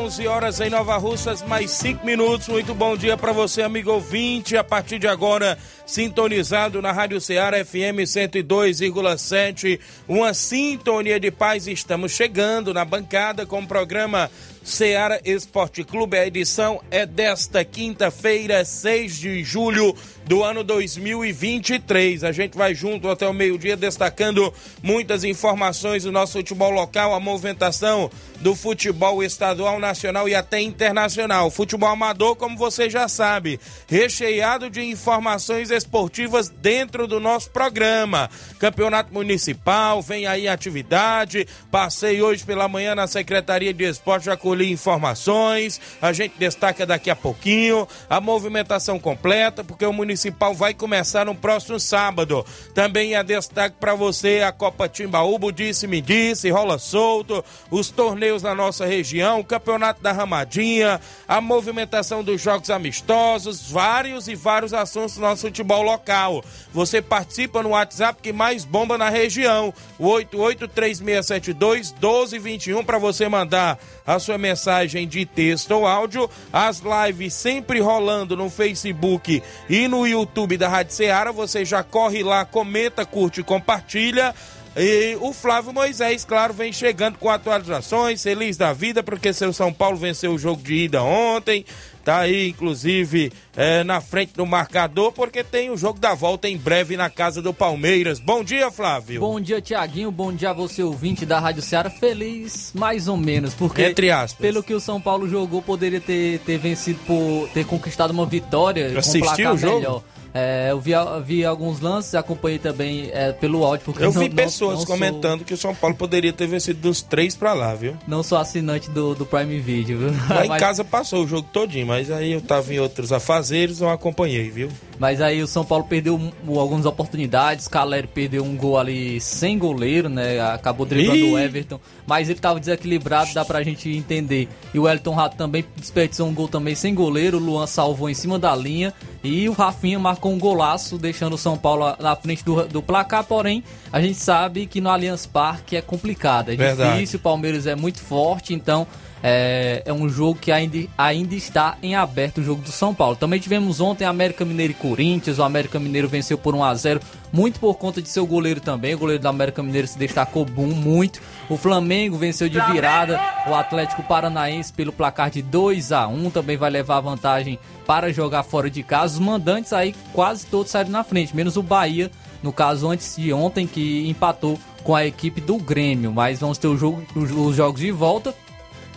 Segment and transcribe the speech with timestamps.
[0.00, 2.48] 11 horas em Nova Russas, mais 5 minutos.
[2.48, 4.56] Muito bom dia para você, amigo ouvinte.
[4.56, 9.78] A partir de agora, sintonizado na Rádio Ceará FM 102,7.
[10.08, 11.66] Uma sintonia de paz.
[11.66, 14.30] Estamos chegando na bancada com o programa
[14.62, 16.16] Ceará Esporte Clube.
[16.16, 19.94] A edição é desta quinta-feira, 6 de julho
[20.26, 22.24] do ano 2023.
[22.24, 27.20] A gente vai junto até o meio-dia destacando muitas informações do nosso futebol local, a
[27.20, 31.50] movimentação do futebol estadual, nacional e até internacional.
[31.50, 38.30] Futebol amador, como você já sabe, recheado de informações esportivas dentro do nosso programa.
[38.58, 41.46] Campeonato Municipal, vem aí atividade.
[41.70, 45.80] Passei hoje pela manhã na Secretaria de Esporte, já colhi informações.
[46.00, 51.34] A gente destaca daqui a pouquinho a movimentação completa, porque o Municipal vai começar no
[51.34, 52.46] próximo sábado.
[52.74, 58.54] Também é destaque para você a Copa Timbaúba, disse-me disse, rola solto, os torneios na
[58.54, 65.16] nossa região, o Campeonato da Ramadinha, a movimentação dos jogos amistosos, vários e vários assuntos
[65.16, 66.44] do nosso futebol local.
[66.72, 74.18] Você participa no WhatsApp que mais bomba na região, o 8836721221 para você mandar a
[74.18, 76.28] sua mensagem de texto ou áudio.
[76.52, 81.32] As lives sempre rolando no Facebook e no YouTube da Rádio Ceará.
[81.32, 84.34] Você já corre lá, comenta, curte compartilha.
[84.76, 89.72] E o Flávio Moisés, claro, vem chegando com atualizações, feliz da vida, porque seu São
[89.72, 91.64] Paulo venceu o jogo de ida ontem.
[92.04, 96.56] Tá aí, inclusive, é, na frente do marcador, porque tem o jogo da volta em
[96.56, 98.18] breve na casa do Palmeiras.
[98.18, 99.20] Bom dia, Flávio.
[99.20, 100.10] Bom dia, Tiaguinho.
[100.10, 101.90] Bom dia a você, ouvinte da Rádio Ceará.
[101.90, 103.82] Feliz, mais ou menos, porque.
[103.82, 104.40] Entre aspas.
[104.40, 107.48] Pelo que o São Paulo jogou, poderia ter, ter vencido por.
[107.52, 108.98] ter conquistado uma vitória.
[108.98, 109.76] Assistiu o jogo?
[109.76, 110.02] Melhor.
[110.32, 110.92] É, eu vi,
[111.24, 113.84] vi alguns lances, acompanhei também é, pelo áudio.
[113.84, 115.46] Porque eu vi não, pessoas não, não comentando sou...
[115.46, 117.96] que o São Paulo poderia ter vencido dos três pra lá, viu?
[118.06, 120.10] Não sou assinante do, do Prime Video, viu?
[120.28, 123.90] Lá em casa passou o jogo todinho, mas aí eu tava em outros afazeres, não
[123.90, 124.68] acompanhei, viu?
[124.98, 130.10] Mas aí o São Paulo perdeu algumas oportunidades, Caleri perdeu um gol ali sem goleiro,
[130.10, 130.38] né?
[130.40, 131.32] Acabou driblando Ih!
[131.32, 134.46] o Everton, mas ele tava desequilibrado, dá pra gente entender.
[134.74, 138.14] E o Elton Rato também desperdiçou um gol também sem goleiro, o Luan salvou em
[138.14, 138.92] cima da linha
[139.24, 143.24] e o Rafinha marcou um golaço, deixando o São Paulo na frente do, do placar,
[143.24, 146.94] porém, a gente sabe que no Allianz Parque é complicado, é Verdade.
[146.94, 148.86] difícil, o Palmeiras é muito forte, então
[149.22, 153.16] é, é, um jogo que ainda, ainda está em aberto, o jogo do São Paulo.
[153.16, 155.38] Também tivemos ontem América Mineiro e Corinthians.
[155.38, 157.00] O América Mineiro venceu por 1 a 0
[157.32, 158.94] muito por conta de seu goleiro também.
[158.94, 161.20] O goleiro do América Mineiro se destacou muito.
[161.48, 166.56] O Flamengo venceu de virada o Atlético Paranaense pelo placar de 2 a 1 Também
[166.56, 169.14] vai levar vantagem para jogar fora de casa.
[169.14, 172.10] Os mandantes aí quase todos saíram na frente, menos o Bahia,
[172.42, 176.12] no caso antes de ontem, que empatou com a equipe do Grêmio.
[176.12, 178.34] Mas vamos ter o jogo, os jogos de volta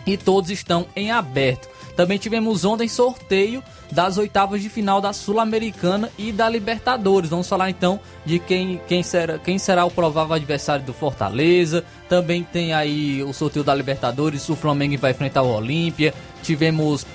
[0.05, 1.69] e todos estão em aberto.
[1.95, 7.29] Também tivemos ontem sorteio das oitavas de final da Sul-Americana e da Libertadores.
[7.29, 11.83] Vamos falar então de quem, quem, será, quem será o provável adversário do Fortaleza.
[12.09, 16.13] Também tem aí o sorteio da Libertadores, o Flamengo vai enfrentar o Olímpia.
[16.43, 17.05] Tivemos,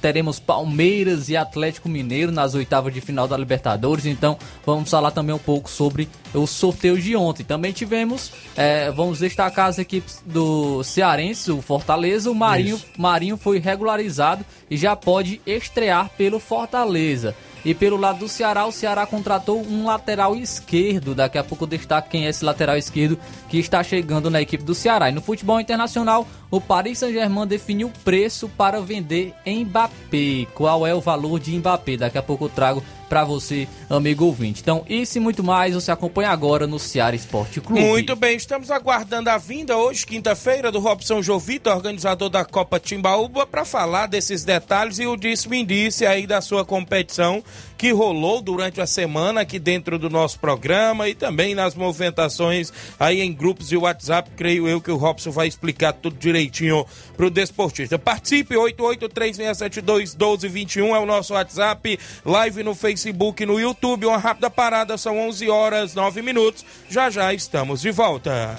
[0.00, 4.06] teremos Palmeiras e Atlético Mineiro nas oitavas de final da Libertadores.
[4.06, 7.42] Então vamos falar também um pouco sobre o sorteio de ontem.
[7.42, 12.30] Também tivemos, é, vamos destacar as equipes do Cearense, o Fortaleza.
[12.30, 17.34] O Marinho, Marinho foi regularizado e já pode estrear pelo Fortaleza.
[17.64, 21.14] E pelo lado do Ceará, o Ceará contratou um lateral esquerdo.
[21.14, 23.18] Daqui a pouco eu destaco quem é esse lateral esquerdo
[23.48, 25.08] que está chegando na equipe do Ceará.
[25.08, 30.46] E no futebol internacional, o Paris Saint-Germain definiu o preço para vender Mbappé.
[30.54, 31.96] Qual é o valor de Mbappé?
[31.96, 34.60] Daqui a pouco eu trago para você, amigo ouvinte.
[34.60, 37.80] Então, isso e muito mais você acompanha agora no Ceará Esporte Clube.
[37.80, 43.46] Muito bem, estamos aguardando a vinda hoje, quinta-feira, do Robson Jovita, organizador da Copa Timbaúba,
[43.46, 47.42] para falar desses detalhes e o disse-me-disse aí da sua competição
[47.78, 53.20] que rolou durante a semana aqui dentro do nosso programa e também nas movimentações aí
[53.20, 54.28] em grupos de WhatsApp.
[54.36, 56.84] Creio eu que o Robson vai explicar tudo direitinho
[57.16, 57.96] pro desportista.
[57.96, 64.06] Participe, 8836721221 é o nosso WhatsApp, live no Facebook, no YouTube.
[64.06, 66.64] Uma rápida parada, são 11 horas 9 minutos.
[66.90, 68.58] Já já estamos de volta.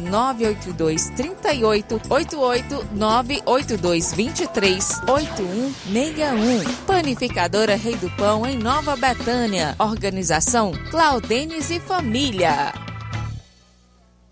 [0.01, 6.75] 982 38 88 982 23 8161.
[6.85, 9.75] Panificadora Rei do Pão em Nova Betânia.
[9.79, 12.73] Organização Claudenes e Família.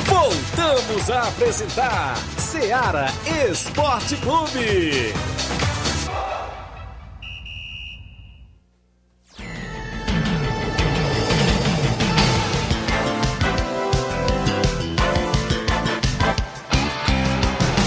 [0.06, 3.06] Voltamos a apresentar Seara
[3.50, 5.12] Esporte Clube.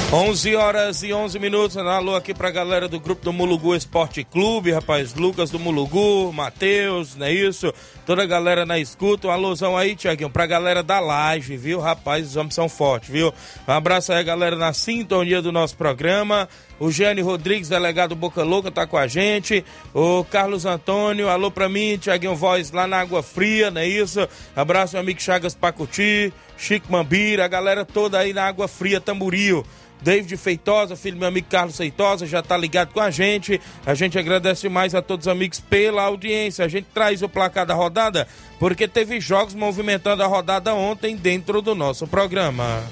[0.09, 1.75] 11 horas e 11 minutos.
[1.75, 5.13] Alô aqui pra galera do grupo do Mulugu Esporte Clube, rapaz.
[5.13, 7.73] Lucas do Mulugu, Matheus, não é isso?
[8.05, 9.27] Toda a galera na escuta.
[9.27, 11.81] Um alôzão aí, Tiaguinho, pra galera da laje, viu?
[11.81, 13.33] Rapaz, os homens são fortes, viu?
[13.67, 16.47] Um abraço aí, galera, na sintonia do nosso programa.
[16.79, 19.65] O Gênio Rodrigues, delegado Boca Louca, tá com a gente.
[19.93, 24.25] O Carlos Antônio, alô pra mim, Tiaguinho Voz lá na Água Fria, não é isso?
[24.55, 29.65] Abraço, meu amigo Chagas Pacuti, Chico Mambira, a galera toda aí na Água Fria, Tamburio.
[30.01, 33.59] David Feitosa, filho do meu amigo Carlos Feitosa, já tá ligado com a gente.
[33.85, 36.65] A gente agradece mais a todos os amigos pela audiência.
[36.65, 38.27] A gente traz o placar da rodada
[38.59, 42.83] porque teve jogos movimentando a rodada ontem dentro do nosso programa.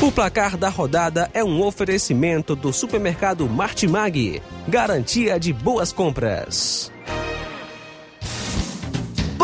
[0.00, 4.40] O placar da rodada é um oferecimento do supermercado Martimag.
[4.66, 6.90] Garantia de boas compras.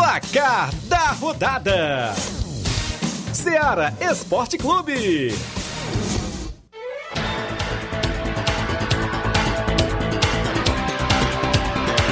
[0.05, 2.13] Placar da rodada:
[3.33, 5.33] Seara Esporte Clube.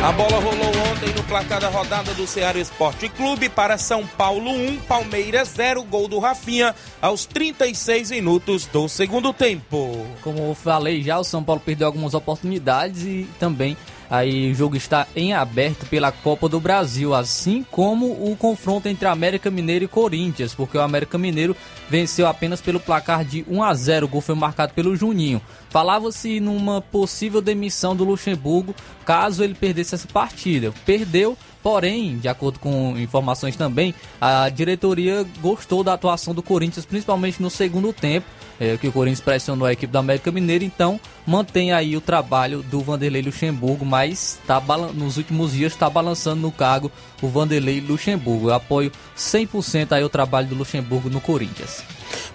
[0.03, 4.51] A bola rolou ontem no placar da rodada do Ceará Esporte Clube para São Paulo
[4.51, 10.05] 1, Palmeiras 0, gol do Rafinha aos 36 minutos do segundo tempo.
[10.21, 13.77] Como eu falei já, o São Paulo perdeu algumas oportunidades e também
[14.13, 19.07] Aí o jogo está em aberto pela Copa do Brasil, assim como o confronto entre
[19.07, 21.57] América Mineiro e Corinthians, porque o América Mineiro
[21.89, 24.05] venceu apenas pelo placar de 1 a 0.
[24.05, 25.41] O gol foi marcado pelo Juninho.
[25.67, 30.71] Falava-se numa possível demissão do Luxemburgo caso ele perdesse essa partida.
[30.85, 37.41] Perdeu, Porém, de acordo com informações também, a diretoria gostou da atuação do Corinthians, principalmente
[37.41, 38.27] no segundo tempo,
[38.59, 42.61] é, que o Corinthians pressionou a equipe do América Mineiro, então mantém aí o trabalho
[42.63, 44.61] do Vanderlei Luxemburgo, mas tá,
[44.93, 46.91] nos últimos dias está balançando no cargo
[47.21, 48.49] o Vanderlei Luxemburgo.
[48.49, 51.81] Eu apoio 100% aí o trabalho do Luxemburgo no Corinthians.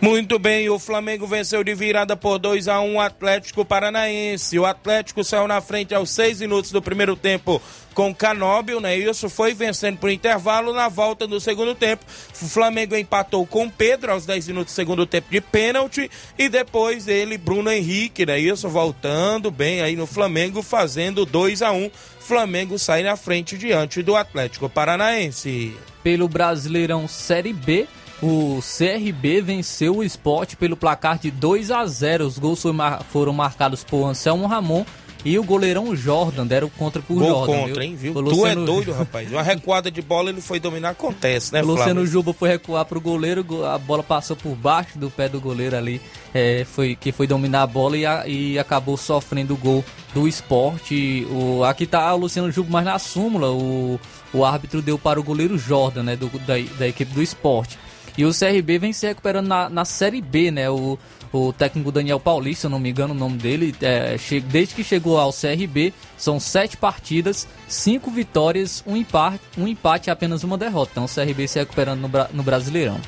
[0.00, 4.58] Muito bem, o Flamengo venceu de virada por 2 a 1 o Atlético Paranaense.
[4.58, 7.60] O Atlético saiu na frente aos 6 minutos do primeiro tempo
[7.98, 8.96] com Canóbio, né?
[8.96, 12.04] Isso foi vencendo por intervalo na volta do segundo tempo.
[12.40, 17.08] O Flamengo empatou com Pedro aos 10 minutos do segundo tempo de pênalti e depois
[17.08, 18.38] ele, Bruno Henrique, né?
[18.38, 21.90] Isso voltando bem aí no Flamengo, fazendo 2 a 1
[22.20, 25.76] Flamengo sai na frente diante do Atlético Paranaense.
[26.00, 27.88] Pelo Brasileirão Série B,
[28.22, 32.28] o CRB venceu o esporte pelo placar de 2 a 0.
[32.28, 32.62] Os gols
[33.10, 34.84] foram marcados por Anselmo Ramon
[35.24, 37.46] e o goleirão Jordan deram contra pro Gol Jordan.
[37.58, 37.82] contra, viu?
[37.82, 38.12] hein, viu?
[38.12, 39.30] O Tu Luciano- é doido, rapaz.
[39.32, 42.06] Uma recuada de bola ele foi dominar, acontece, né, O Luciano Flávio?
[42.06, 45.76] Juba foi recuar pro goleiro, go- a bola passou por baixo do pé do goleiro
[45.76, 46.00] ali,
[46.32, 49.84] é, foi, que foi dominar a bola e, a- e acabou sofrendo o gol
[50.14, 51.26] do esporte.
[51.30, 53.98] O, aqui tá o Luciano Juba, mas na súmula o,
[54.32, 57.78] o árbitro deu para o goleiro Jordan, né, do- da, da equipe do esporte.
[58.16, 60.68] E o CRB vem se recuperando na, na Série B, né?
[60.68, 60.98] O,
[61.32, 64.16] o técnico Daniel Paulista, se eu não me engano o nome dele, é,
[64.50, 70.10] desde que chegou ao CRB, são sete partidas, cinco vitórias, um empate, um empate e
[70.10, 70.92] apenas uma derrota.
[70.92, 73.00] Então o CRB se recuperando no, no Brasileirão.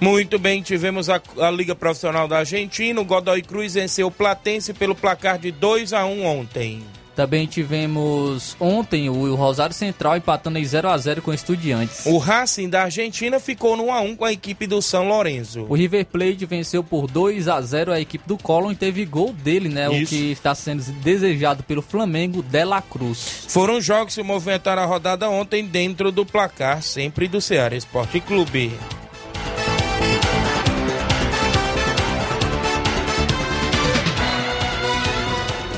[0.00, 3.00] Muito bem, tivemos a, a Liga Profissional da Argentina.
[3.00, 6.82] O Godoy Cruz venceu o Platense pelo placar de 2 a 1 ontem.
[7.14, 12.06] Também tivemos ontem o Rosário Central empatando em 0 a 0 com o Estudiantes.
[12.06, 15.66] O Racing da Argentina ficou no 1 a 1 com a equipe do São Lourenço.
[15.68, 19.32] O River Plate venceu por 2 a 0 a equipe do Colón e teve gol
[19.32, 19.88] dele, né?
[19.88, 20.10] O Isso.
[20.10, 23.44] que está sendo desejado pelo Flamengo, Dela Cruz.
[23.48, 28.72] Foram jogos que movimentaram a rodada ontem dentro do placar, sempre do Ceará Esporte Clube.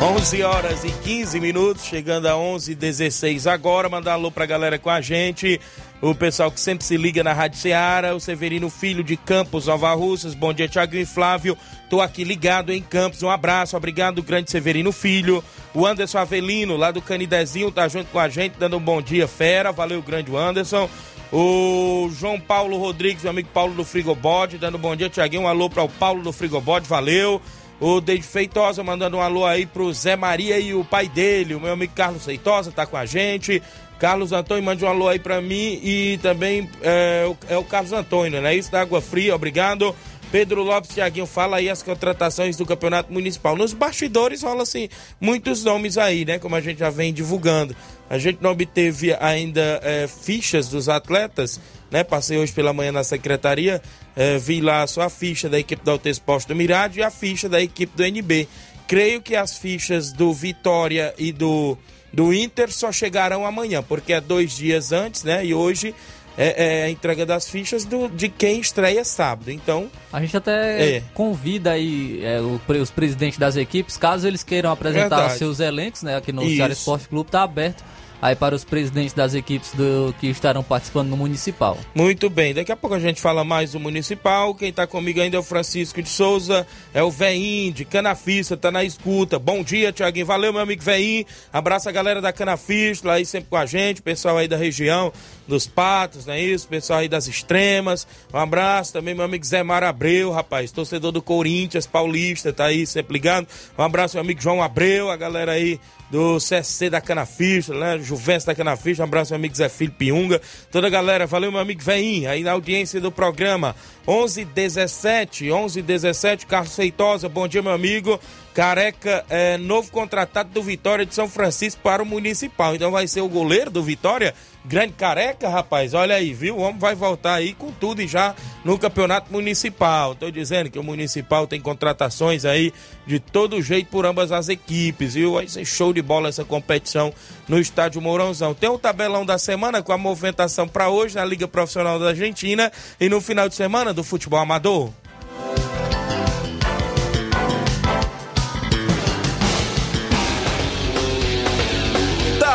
[0.00, 3.88] Onze horas e 15 minutos, chegando a 11 h 16 agora.
[3.88, 5.60] Mandar alô pra galera com a gente.
[6.00, 9.92] O pessoal que sempre se liga na Rádio Ceará, o Severino Filho de Campos, Nova
[9.94, 10.34] Russas.
[10.34, 11.58] Bom dia, Thiago e Flávio.
[11.90, 13.24] Tô aqui ligado em Campos.
[13.24, 15.42] Um abraço, obrigado, grande Severino Filho.
[15.74, 19.26] O Anderson Avelino, lá do Canidezinho, tá junto com a gente, dando um bom dia,
[19.26, 19.72] fera.
[19.72, 20.88] Valeu, grande Anderson.
[21.32, 25.42] O João Paulo Rodrigues, meu amigo Paulo do Frigobode, dando um bom dia, Tiaguinho.
[25.42, 27.42] Um alô para o Paulo do Frigobode, valeu.
[27.80, 31.60] O Deide Feitosa mandando um alô aí pro Zé Maria e o pai dele, o
[31.60, 33.62] meu amigo Carlos Feitosa tá com a gente.
[33.98, 38.40] Carlos Antônio, mande um alô aí pra mim e também é, é o Carlos Antônio,
[38.40, 38.54] né?
[38.54, 39.94] Isso da Água Fria, obrigado.
[40.30, 43.56] Pedro Lopes, Tiaguinho, fala aí as contratações do Campeonato Municipal.
[43.56, 44.88] Nos bastidores rola assim
[45.20, 46.38] muitos nomes aí, né?
[46.38, 47.74] Como a gente já vem divulgando.
[48.10, 51.58] A gente não obteve ainda é, fichas dos atletas,
[51.90, 52.04] né?
[52.04, 53.80] Passei hoje pela manhã na secretaria,
[54.14, 57.10] é, vi lá só a ficha da equipe da Alto Exposto do Mirádio e a
[57.10, 58.48] ficha da equipe do NB.
[58.86, 61.76] Creio que as fichas do Vitória e do,
[62.12, 65.44] do Inter só chegarão amanhã, porque é dois dias antes, né?
[65.44, 65.94] E hoje
[66.38, 69.50] é, é a entrega das fichas do, de quem estreia sábado.
[69.50, 71.02] Então, A gente até É.
[71.12, 75.38] convida aí é, o os presidentes das equipes, caso eles queiram apresentar Verdade.
[75.38, 76.16] seus elencos, né?
[76.16, 76.48] Aqui no.
[76.48, 77.82] Ceará Esporte Clube tá aberto
[78.20, 81.78] aí para os presidentes das equipes do, que estarão participando no Municipal.
[81.94, 84.54] Muito bem, daqui a pouco a gente fala mais do Municipal.
[84.54, 88.70] Quem tá comigo ainda é o Francisco de Souza, é o Veinho de Canafista, tá
[88.70, 89.38] na escuta.
[89.38, 90.26] Bom dia, Tiaguinho.
[90.26, 91.24] Valeu, meu amigo Veinho.
[91.52, 95.12] Abraço a galera da Canafista, aí sempre com a gente, pessoal aí da região
[95.46, 96.68] dos Patos, não é isso?
[96.68, 98.06] Pessoal aí das Extremas.
[98.32, 102.86] Um abraço também, meu amigo Zé Mar Abreu, rapaz, torcedor do Corinthians, paulista, tá aí
[102.86, 103.46] sempre ligado.
[103.76, 107.98] Um abraço, meu amigo João Abreu, a galera aí do CSC da Canafista, né?
[108.08, 111.60] Juventus da Canafista, um abraço, meu amigo Zé Filho Piunga, toda a galera, valeu, meu
[111.60, 117.62] amigo Veinho, aí na audiência do programa, 11 17 11 17 Carlos Feitosa, bom dia,
[117.62, 118.18] meu amigo.
[118.54, 122.74] Careca é novo contratado do Vitória de São Francisco para o Municipal.
[122.74, 124.34] Então vai ser o goleiro do Vitória,
[124.68, 125.94] grande careca, rapaz.
[125.94, 126.56] Olha aí, viu?
[126.56, 130.14] O homem vai voltar aí com tudo e já no Campeonato Municipal.
[130.14, 132.72] Tô dizendo que o Municipal tem contratações aí
[133.06, 135.34] de todo jeito por ambas as equipes, viu?
[135.34, 137.12] Vai ser show de bola essa competição
[137.48, 138.52] no Estádio Mourãozão.
[138.52, 142.70] Tem o tabelão da semana com a movimentação para hoje na Liga Profissional da Argentina
[143.00, 144.92] e no final de semana do futebol amador.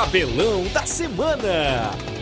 [0.04, 2.13] Tabelão da semana.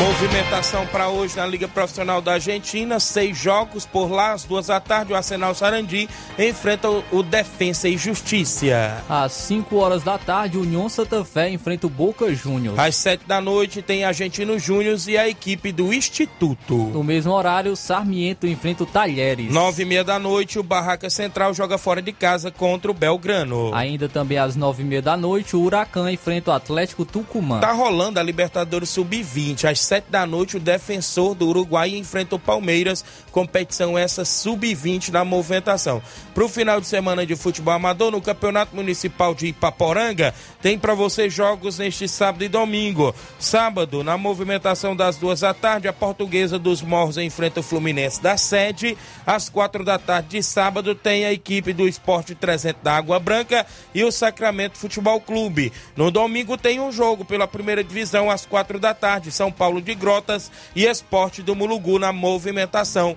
[0.00, 4.80] Movimentação para hoje na Liga Profissional da Argentina, seis jogos por lá, às duas da
[4.80, 9.04] tarde, o Arsenal Sarandi enfrenta o Defensa e Justiça.
[9.06, 12.78] Às 5 horas da tarde, o União Santa Fé enfrenta o Boca Juniors.
[12.78, 16.76] Às sete da noite tem Argentino Júnior e a equipe do Instituto.
[16.76, 19.52] No mesmo horário, Sarmiento enfrenta o Talheres.
[19.52, 23.74] Nove e meia da noite, o Barraca Central joga fora de casa contra o Belgrano.
[23.74, 27.60] Ainda também às nove e meia da noite, o Huracan enfrenta o Atlético Tucumã.
[27.60, 29.68] Tá rolando a Libertadores Sub-20.
[29.68, 33.04] Às sete da noite, o defensor do Uruguai enfrenta o Palmeiras.
[33.32, 36.00] Competição essa sub-20 na movimentação.
[36.32, 40.32] Para o final de semana de futebol amador, no Campeonato Municipal de Ipaporanga,
[40.62, 43.12] tem para você jogos neste sábado e domingo.
[43.36, 48.36] Sábado, na movimentação das duas da tarde, a Portuguesa dos Morros enfrenta o Fluminense da
[48.36, 48.96] sede.
[49.26, 53.66] Às quatro da tarde de sábado, tem a equipe do Esporte 300 da Água Branca
[53.92, 55.72] e o Sacramento Futebol Clube.
[55.96, 59.32] No domingo, tem um jogo pela primeira divisão às quatro da tarde.
[59.32, 63.16] São Paulo de Grotas e Esporte do Mulugu na movimentação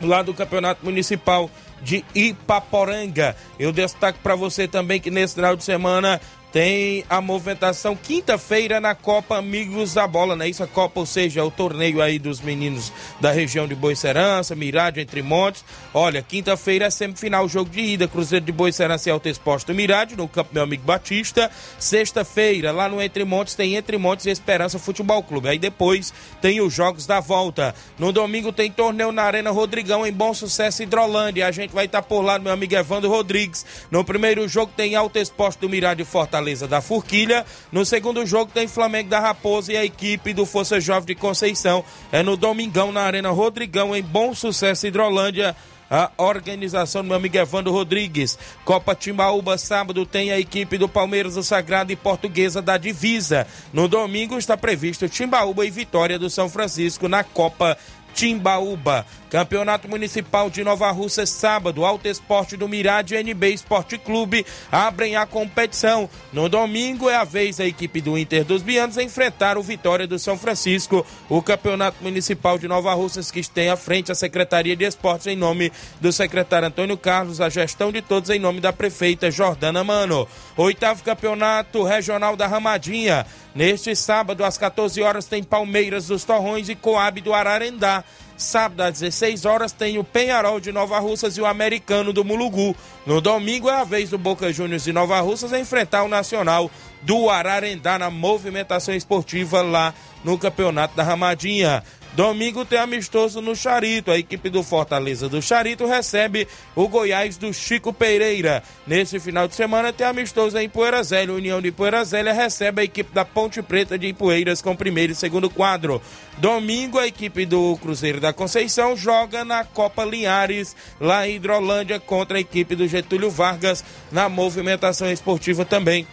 [0.00, 3.36] lá do Campeonato Municipal de Ipaporanga.
[3.58, 6.20] Eu destaco para você também que nesse final de semana
[6.52, 10.50] tem a movimentação quinta-feira na Copa Amigos da Bola, né?
[10.50, 14.54] Isso a Copa, ou seja, é o torneio aí dos meninos da região de Boicerança,
[14.54, 15.64] Mirade, Entre Montes.
[15.94, 20.28] Olha, quinta-feira é semifinal, jogo de ida, Cruzeiro de Boicerança e Alto Exposto Mirade, no
[20.28, 21.50] campo meu amigo Batista.
[21.78, 25.48] Sexta-feira, lá no Entre Montes, tem Entre Montes e Esperança Futebol Clube.
[25.48, 27.74] Aí depois tem os jogos da volta.
[27.98, 31.46] No domingo tem torneio na Arena Rodrigão, em Bom Sucesso, Hidrolândia.
[31.46, 33.64] A gente vai estar por lá, meu amigo Evandro Rodrigues.
[33.90, 36.41] No primeiro jogo tem Alto Exposto do Mirade e Fortaleza.
[36.42, 37.46] Fortaleza da Forquilha.
[37.70, 41.84] No segundo jogo tem Flamengo da Raposa e a equipe do Força Jovem de Conceição.
[42.10, 45.54] É no domingão na Arena Rodrigão, em Bom Sucesso, Hidrolândia
[45.88, 48.38] a organização do meu amigo Evandro Rodrigues.
[48.64, 53.46] Copa Timbaúba, sábado tem a equipe do Palmeiras do Sagrado e Portuguesa da Divisa.
[53.74, 57.76] No domingo está previsto Timbaúba e Vitória do São Francisco na Copa
[58.14, 59.04] Timbaúba.
[59.32, 65.16] Campeonato Municipal de Nova Russa, sábado, Alto Esporte do Mirade e NB Esporte Clube abrem
[65.16, 66.06] a competição.
[66.30, 70.18] No domingo é a vez da equipe do Inter dos Bianos enfrentar o Vitória do
[70.18, 71.06] São Francisco.
[71.30, 75.34] O Campeonato Municipal de Nova Russas que tem à frente a Secretaria de Esportes em
[75.34, 80.28] nome do secretário Antônio Carlos, a gestão de todos em nome da prefeita Jordana Mano.
[80.58, 83.24] Oitavo Campeonato Regional da Ramadinha.
[83.54, 88.02] Neste sábado, às 14 horas, tem Palmeiras dos Torrões e Coab do Ararendá.
[88.42, 92.76] Sábado, às 16 horas, tem o Penharol de Nova Russas e o Americano do Mulugu.
[93.06, 96.70] No domingo é a vez do Boca Juniors de Nova Russas enfrentar o Nacional
[97.02, 101.82] do Ararendá na movimentação esportiva lá no Campeonato da Ramadinha.
[102.14, 104.10] Domingo tem amistoso no Charito.
[104.10, 106.46] A equipe do Fortaleza do Charito recebe
[106.76, 108.62] o Goiás do Chico Pereira.
[108.86, 111.34] Nesse final de semana tem amistoso em Poeira Zélia.
[111.34, 115.16] União de Poeira Zélia recebe a equipe da Ponte Preta de Ipueiras com primeiro e
[115.16, 116.02] segundo quadro.
[116.36, 122.36] Domingo a equipe do Cruzeiro da Conceição joga na Copa Linhares, lá em Hidrolândia, contra
[122.36, 126.06] a equipe do Getúlio Vargas na movimentação esportiva também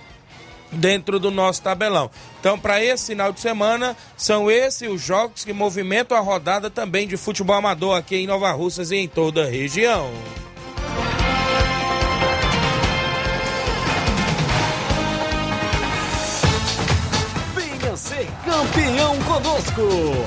[0.72, 2.10] dentro do nosso tabelão.
[2.40, 7.08] Então, para esse final de semana, são esses os jogos que movimentam a rodada também
[7.08, 10.12] de futebol amador aqui em Nova Russas e em toda a região.
[17.56, 19.82] Venha ser campeão conosco,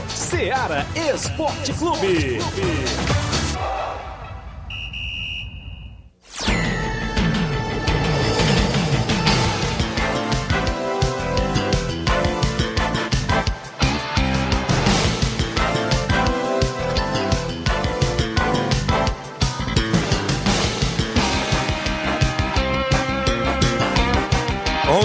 [0.09, 2.39] Seara Esporte Clube.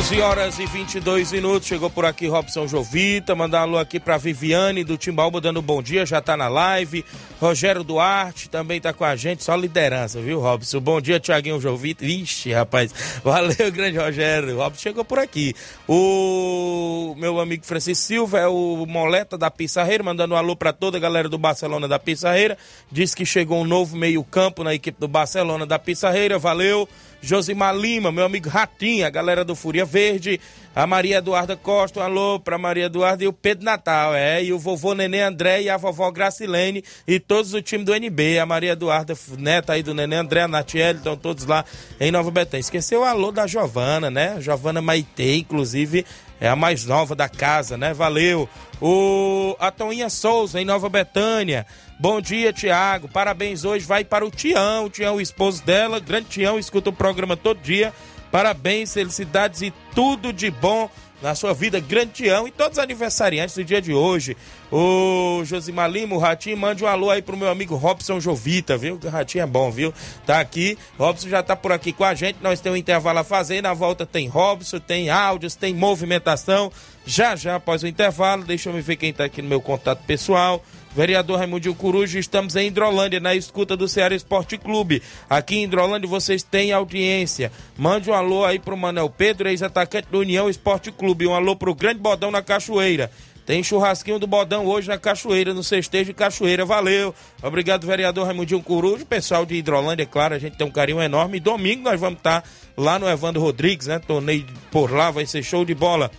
[0.07, 1.67] 11 horas e 22 minutos.
[1.67, 3.35] Chegou por aqui Robson Jovita.
[3.35, 7.03] Mandar um alô aqui pra Viviane do Timbalba dando bom dia, já tá na live.
[7.41, 10.79] Rogério Duarte também tá com a gente, só liderança, viu, Robson?
[10.79, 12.05] Bom dia, Tiaguinho Jovita.
[12.05, 12.93] Vixe, rapaz.
[13.21, 14.55] Valeu, grande Rogério.
[14.55, 15.53] Robson chegou por aqui.
[15.85, 20.95] O meu amigo Francisco Silva é o Moleta da Pissarreira, mandando um alô pra toda
[20.95, 22.57] a galera do Barcelona da Pissarreira.
[22.89, 26.39] Diz que chegou um novo meio-campo na equipe do Barcelona da Pissarreira.
[26.39, 26.87] Valeu.
[27.21, 30.39] Josimar Lima, meu amigo Ratinho, a galera do Fúria Verde,
[30.75, 34.53] a Maria Eduarda Costa, um alô pra Maria Eduarda e o Pedro Natal, é, e
[34.53, 38.45] o vovô Nenê André e a vovó Gracilene e todos o time do NB, a
[38.45, 41.65] Maria Eduarda, neta aí do Nenê André, a Natiele, estão todos lá
[41.99, 42.61] em Nova Betânia.
[42.61, 44.37] Esqueceu o alô da Giovana, né?
[44.39, 46.05] Giovana Maite, inclusive,
[46.39, 47.93] é a mais nova da casa, né?
[47.93, 48.47] Valeu.
[48.79, 51.65] O a Toinha Souza em Nova Betânia.
[51.99, 53.07] Bom dia, Tiago.
[53.07, 55.99] Parabéns hoje vai para o Tião, o Tião, o esposo dela.
[55.99, 57.91] Grande Tião, escuta o programa todo dia.
[58.31, 60.87] Parabéns, felicidades e tudo de bom
[61.21, 64.37] na sua vida, grandião e todos os aniversariantes do dia de hoje.
[64.71, 68.99] O Josimar Lima, o Ratinho, mande um alô aí pro meu amigo Robson Jovita, viu?
[69.03, 69.93] O Ratinho é bom, viu?
[70.25, 70.77] Tá aqui.
[70.99, 72.37] Robson já tá por aqui com a gente.
[72.41, 73.61] Nós temos um intervalo a fazer.
[73.61, 76.71] Na volta tem Robson, tem áudios, tem movimentação.
[77.05, 80.63] Já já após o intervalo, deixa eu ver quem tá aqui no meu contato pessoal.
[80.97, 85.03] Vereador Raimundinho Coruja, estamos em Hidrolândia, na escuta do Ceará Esporte Clube.
[85.29, 87.51] Aqui em Hidrolândia vocês têm audiência.
[87.77, 91.27] Mande um alô aí pro Manel Pedro, ex-atacante do União Esporte Clube.
[91.27, 93.11] Um alô pro Grande Bodão na Cachoeira.
[93.45, 96.65] Tem churrasquinho do Bodão hoje na Cachoeira, no Cestejo de Cachoeira.
[96.65, 97.13] Valeu.
[97.43, 99.05] Obrigado, vereador Raimundinho Coruja.
[99.05, 101.37] Pessoal de Hidrolândia, é claro, a gente tem um carinho enorme.
[101.37, 102.43] E domingo nós vamos estar
[102.75, 103.99] lá no Evandro Rodrigues, né?
[103.99, 106.09] Torneio por lá, vai ser show de bola.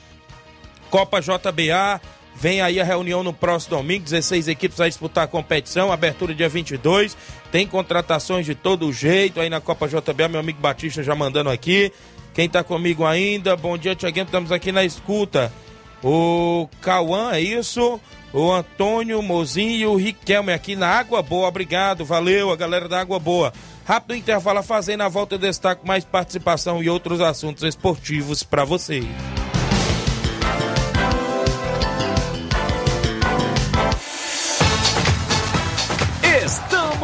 [0.89, 2.01] Copa JBA.
[2.41, 6.49] Vem aí a reunião no próximo domingo, 16 equipes a disputar a competição, abertura dia
[6.49, 7.17] 22.
[7.51, 11.93] Tem contratações de todo jeito aí na Copa JBA, meu amigo Batista já mandando aqui.
[12.33, 13.57] Quem tá comigo ainda?
[13.57, 15.53] Bom dia, Tiaguinho, estamos aqui na escuta.
[16.01, 18.01] O Cauã, é isso?
[18.33, 23.01] O Antônio Mozinho e o Riquelme aqui na Água Boa, obrigado, valeu, a galera da
[23.01, 23.53] Água Boa.
[23.85, 28.65] Rápido intervalo a fazer, na volta eu destaco mais participação e outros assuntos esportivos para
[28.65, 29.07] vocês.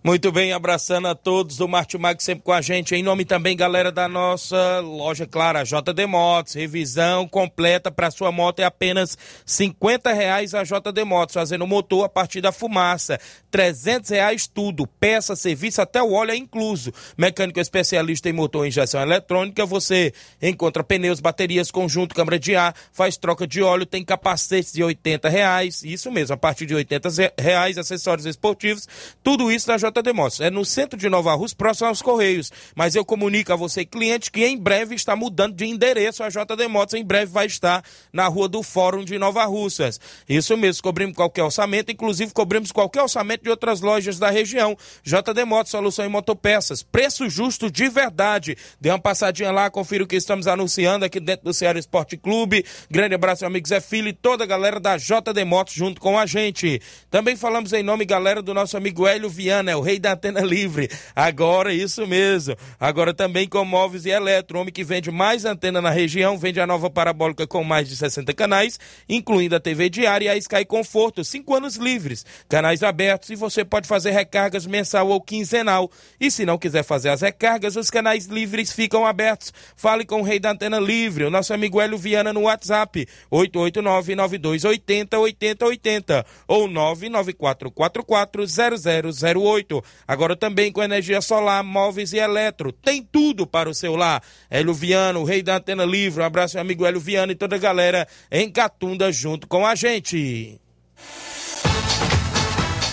[0.00, 2.94] Muito bem, abraçando a todos do Martimag sempre com a gente.
[2.94, 6.54] Em nome também, galera da nossa loja, claro, a JD Motos.
[6.54, 12.08] Revisão completa para sua moto é apenas 50 reais a JD Motos, fazendo motor a
[12.08, 13.18] partir da fumaça.
[13.50, 16.92] 300 reais tudo, peça, serviço, até o óleo é incluso.
[17.16, 22.72] Mecânico especialista em motor e injeção eletrônica, você encontra pneus, baterias, conjunto, câmara de ar,
[22.92, 27.08] faz troca de óleo, tem capacetes de 80 reais, isso mesmo, a partir de 80
[27.36, 28.86] reais, acessórios esportivos,
[29.24, 30.40] tudo isso na JD Motos.
[30.40, 32.50] É no centro de Nova Rússia, próximo aos Correios.
[32.74, 36.68] Mas eu comunico a você, cliente, que em breve está mudando de endereço a JD
[36.68, 36.94] Motos.
[36.94, 40.00] Em breve vai estar na rua do Fórum de Nova Russas.
[40.28, 44.76] Isso mesmo, cobrimos qualquer orçamento, inclusive cobrimos qualquer orçamento de outras lojas da região.
[45.02, 46.82] JD Motos, solução em motopeças.
[46.82, 48.56] Preço justo de verdade.
[48.80, 52.64] Dê uma passadinha lá, confira o que estamos anunciando aqui dentro do Ceará Esporte Clube.
[52.90, 56.18] Grande abraço, meu amigo Zé Filho e toda a galera da JD Motos junto com
[56.18, 56.80] a gente.
[57.10, 60.40] Também falamos em nome, galera, do nosso amigo Hélio Viana, é o rei da antena
[60.40, 60.90] livre.
[61.14, 62.56] Agora, isso mesmo.
[62.78, 66.66] Agora também com móveis e eletro, homem que vende mais antena na região, vende a
[66.66, 71.24] nova parabólica com mais de 60 canais, incluindo a TV diária e a Sky Conforto,
[71.24, 75.90] 5 anos livres, canais abertos e você pode fazer recargas mensal ou quinzenal.
[76.20, 79.52] E se não quiser fazer as recargas, os canais livres ficam abertos.
[79.76, 86.24] Fale com o rei da antena livre, o nosso amigo Hélio Viana no WhatsApp, 889-9280-8080
[86.46, 89.67] ou 994440008.
[90.06, 92.72] Agora também com energia solar, móveis e eletro.
[92.72, 94.22] Tem tudo para o seu lar.
[94.50, 96.22] Hélio Viana, o rei da antena livre.
[96.22, 99.74] Um abraço, meu amigo Hélio Viana e toda a galera em Catunda junto com a
[99.74, 100.60] gente.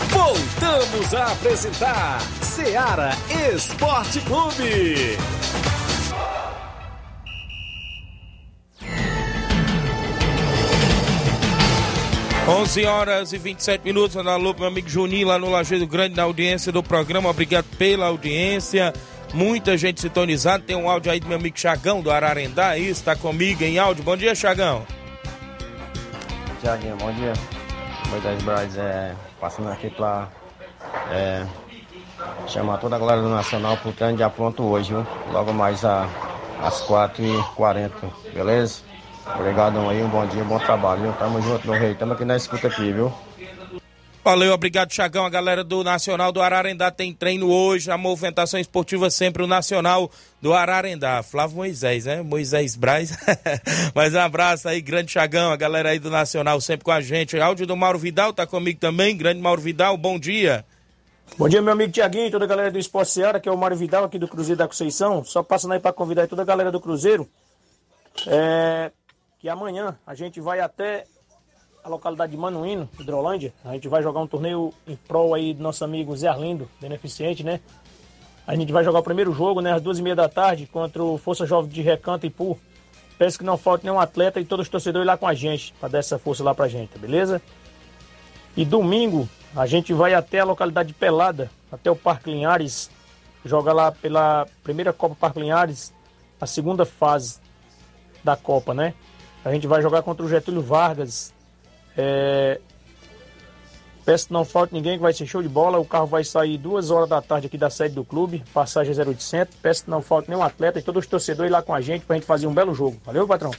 [0.10, 3.12] Voltamos a apresentar Seara
[3.54, 5.18] Esporte Clube.
[12.48, 16.72] 11 horas e 27 minutos, Alô, meu amigo Juninho, lá no Lajeiro Grande, na audiência
[16.72, 17.28] do programa.
[17.28, 18.94] Obrigado pela audiência.
[19.34, 20.64] Muita gente sintonizada.
[20.64, 22.78] Tem um áudio aí do meu amigo Chagão, do Ararendá.
[22.78, 24.04] Isso, está comigo em áudio.
[24.04, 24.86] Bom dia, Chagão.
[26.62, 27.34] Tiaguinho, bom dia.
[28.10, 30.30] Moisés Braz, é, passando aqui para
[31.10, 31.44] é,
[32.48, 35.06] chamar toda a galera do Nacional pro treino de apronto hoje, viu?
[35.32, 36.08] Logo mais a,
[36.62, 37.90] às 4h40,
[38.36, 38.84] beleza?
[39.34, 41.14] Obrigadão aí, um bom dia, um bom trabalho, viu?
[41.14, 41.96] Tamo junto, meu rei.
[41.96, 43.12] Tamo aqui na escuta aqui, viu?
[44.24, 45.26] Valeu, obrigado, Chagão.
[45.26, 47.92] A galera do Nacional do Ararendá tem treino hoje.
[47.92, 50.10] A movimentação esportiva sempre o Nacional
[50.42, 51.22] do Ararendá.
[51.22, 52.24] Flávio Moisés, né?
[52.24, 53.16] Moisés Braz.
[53.94, 55.52] Mas um abraço aí, grande Chagão.
[55.52, 57.40] A galera aí do Nacional sempre com a gente.
[57.40, 59.16] Áudio do Mauro Vidal tá comigo também.
[59.16, 60.66] Grande Mauro Vidal, bom dia.
[61.38, 63.76] Bom dia, meu amigo Tiaguinho, toda a galera do Esporte Seara, que é o Mário
[63.76, 65.24] Vidal aqui do Cruzeiro da Conceição.
[65.24, 67.30] Só passando aí para convidar toda a galera do Cruzeiro.
[68.26, 68.92] É,
[69.46, 71.04] que amanhã a gente vai até
[71.84, 73.54] a localidade de Manuíno, Hidrolândia.
[73.64, 77.44] A gente vai jogar um torneio em prol aí do nosso amigo Zé Arlindo, beneficente,
[77.44, 77.60] né?
[78.48, 81.04] A gente vai jogar o primeiro jogo, né, às duas e meia da tarde, contra
[81.04, 82.60] o Força Jovem de Recanto e Pu.
[83.20, 85.90] Peço que não falte nenhum atleta e todos os torcedores lá com a gente, para
[85.90, 87.40] dar essa força lá pra gente, beleza?
[88.58, 92.90] E domingo, a gente vai até a localidade de Pelada, até o Parque Linhares,
[93.46, 95.94] joga lá pela primeira Copa Parque Linhares,
[96.42, 97.40] a segunda fase
[98.24, 98.96] da Copa, né?
[99.46, 101.32] A gente vai jogar contra o Getúlio Vargas.
[101.96, 102.60] É...
[104.04, 105.78] Peço que não falte ninguém que vai ser show de bola.
[105.78, 109.56] O carro vai sair duas horas da tarde aqui da sede do clube, passagem 0800.
[109.62, 112.16] Peço que não falte nenhum atleta e todos os torcedores lá com a gente pra
[112.16, 113.00] gente fazer um belo jogo.
[113.06, 113.52] Valeu, patrão?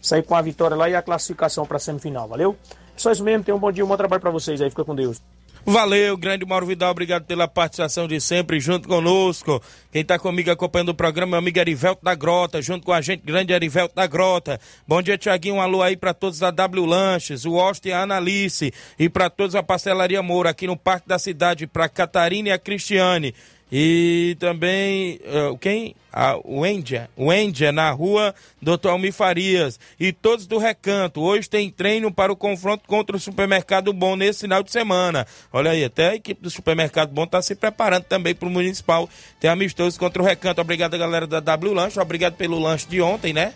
[0.00, 2.28] Sair com a vitória lá e a classificação pra semifinal.
[2.28, 2.56] Valeu?
[2.96, 3.44] Só isso mesmo.
[3.44, 4.70] Tenham um bom dia, um bom trabalho pra vocês aí.
[4.70, 5.20] Fica com Deus.
[5.64, 9.62] Valeu, grande Mauro Vidal, obrigado pela participação de sempre junto conosco.
[9.92, 13.00] Quem está comigo acompanhando o programa é meu amigo Erivelto da Grota, junto com a
[13.00, 14.58] gente, grande Erivelto da Grota.
[14.88, 18.02] Bom dia, Tiaguinho, um alô aí para todos da W Lanches, o Austin e a
[18.02, 22.52] Analice, e para todos a Pastelaria Moura, aqui no Parque da Cidade, para Catarina e
[22.52, 23.32] a Cristiane.
[23.74, 25.96] E também, uh, quem?
[26.44, 29.80] O Endia, o Endia na rua Doutor Almir Farias.
[29.98, 31.22] E todos do Recanto.
[31.22, 35.26] Hoje tem treino para o confronto contra o Supermercado Bom nesse final de semana.
[35.50, 39.08] Olha aí, até a equipe do Supermercado Bom está se preparando também para o Municipal.
[39.40, 40.60] Tem amistoso contra o Recanto.
[40.60, 41.98] Obrigado, galera da W Lanche.
[41.98, 43.54] Obrigado pelo lanche de ontem, né?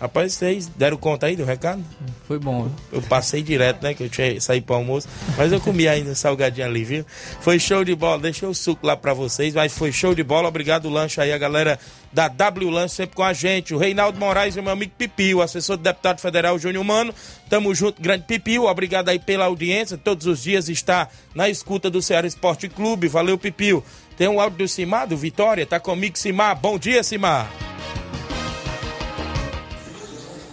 [0.00, 1.84] Rapaz, vocês deram conta aí do recado?
[2.26, 2.70] Foi bom.
[2.92, 3.94] Eu passei direto, né?
[3.94, 5.08] Que eu tinha saído para almoço.
[5.36, 7.04] Mas eu comi ainda salgadinho ali, viu?
[7.40, 8.20] Foi show de bola.
[8.20, 10.48] Deixei o suco lá para vocês, mas foi show de bola.
[10.48, 11.80] Obrigado, lanche aí, a galera
[12.12, 13.74] da W Lanche sempre com a gente.
[13.74, 17.12] O Reinaldo Moraes e o meu amigo Pipi, o assessor do deputado federal Júnior Mano.
[17.50, 18.56] Tamo junto, grande Pipi.
[18.58, 19.98] Obrigado aí pela audiência.
[19.98, 23.08] Todos os dias está na escuta do Ceará Esporte Clube.
[23.08, 23.82] Valeu, Pipi.
[24.16, 25.66] Tem um áudio do Simar, do Vitória.
[25.66, 26.54] Tá comigo, Simar.
[26.56, 27.50] Bom dia, Simar.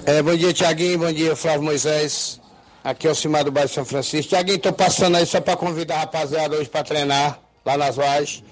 [0.07, 0.99] É, bom dia, Tiaguinho.
[0.99, 2.39] Bom dia, Flávio Moisés.
[2.83, 4.29] Aqui é o Cimar do Bairro São Francisco.
[4.29, 8.43] Tiaguinho, tô passando aí só para convidar a rapaziada hoje para treinar lá nas Vaz.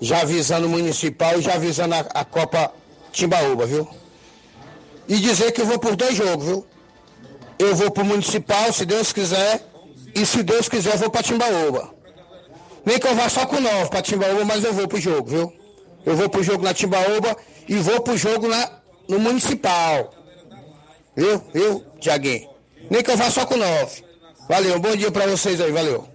[0.00, 2.72] Já avisando o municipal e já avisando a, a, Copa
[3.12, 3.88] Timbaúba, viu?
[5.06, 6.66] E dizer que eu vou por dois jogos, viu?
[7.56, 9.64] Eu vou pro municipal, se Deus quiser,
[10.12, 11.94] e se Deus quiser, eu vou pra Timbaúba.
[12.84, 15.52] Nem que eu vá só com nove pra Timbaúba, mas eu vou pro jogo, viu?
[16.04, 17.36] Eu vou pro jogo na Timbaúba
[17.68, 18.68] e vou pro jogo na,
[19.08, 20.15] no municipal.
[21.16, 21.42] Viu?
[21.52, 22.48] Viu, Tiaguinho?
[22.90, 24.04] Nem que eu vá só com nove.
[24.48, 26.06] Valeu, bom dia pra vocês aí, valeu.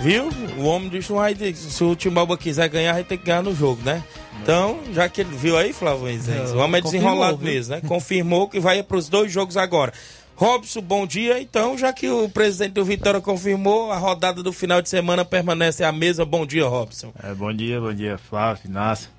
[0.00, 0.30] Viu?
[0.58, 4.02] O homem disse, se o Timbalba quiser ganhar, vai ter que ganhar no jogo, né?
[4.42, 7.82] Então, já que ele viu aí, Flávio Moisés, o homem é desenrolado mesmo, né?
[7.86, 9.92] Confirmou que vai para os dois jogos agora.
[10.34, 11.38] Robson, bom dia.
[11.38, 15.84] Então, já que o presidente do Vitória confirmou, a rodada do final de semana permanece
[15.84, 16.24] a mesma.
[16.24, 17.12] Bom dia, Robson.
[17.22, 19.10] É, bom dia, bom dia, Flávio, Inácio.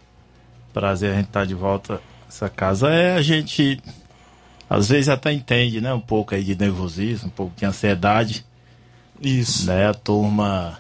[0.74, 3.82] Prazer a gente estar de volta essa casa é a gente
[4.70, 8.46] às vezes até entende, né, um pouco aí de nervosismo, um pouco de ansiedade.
[9.22, 9.68] Isso.
[9.68, 10.80] Né, a turma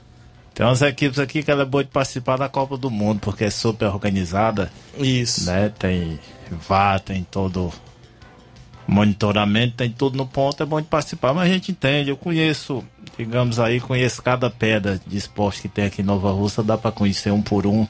[0.53, 3.43] tem umas equipes aqui que ela é boa de participar da Copa do Mundo, porque
[3.43, 4.71] é super organizada.
[4.97, 5.45] Isso.
[5.45, 6.17] Né, tem
[6.49, 7.71] VAR, tem todo
[8.87, 12.83] monitoramento, tem tudo no ponto, é bom de participar, mas a gente entende, eu conheço,
[13.17, 16.91] digamos aí, conheço cada pedra de esporte que tem aqui em Nova Russa, dá para
[16.91, 17.85] conhecer um por um.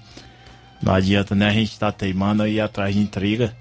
[0.82, 1.48] Não adianta, né?
[1.48, 3.56] A gente tá teimando ir atrás de intriga.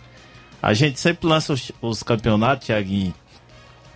[0.62, 3.14] A gente sempre lança os, os campeonatos, Tiaguinho,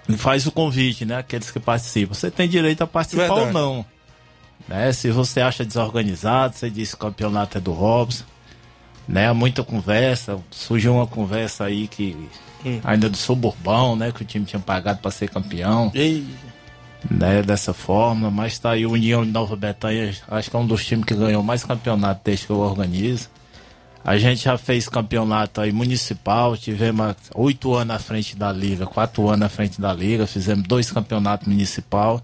[0.09, 1.19] e faz o convite, né?
[1.19, 2.15] Aqueles que participam.
[2.15, 3.47] Você tem direito a participar Verdade.
[3.47, 3.87] ou não.
[4.69, 4.93] Né?
[4.93, 8.25] Se você acha desorganizado, você diz que o campeonato é do Robson.
[9.09, 9.33] Né?
[9.33, 10.39] Muita conversa.
[10.51, 12.17] Surgiu uma conversa aí que.
[12.65, 12.81] Hum.
[12.85, 14.11] Ainda do suburbão, né?
[14.11, 15.91] Que o time tinha pagado para ser campeão.
[15.95, 16.27] Ei
[17.11, 20.67] né, dessa forma, mas tá aí o União de Nova Betânia, acho que é um
[20.67, 23.29] dos times que ganhou mais campeonato desde que eu organizo.
[24.05, 29.29] A gente já fez campeonato aí municipal, tivemos oito anos à frente da liga, quatro
[29.31, 32.23] anos à frente da liga, fizemos dois campeonatos municipal.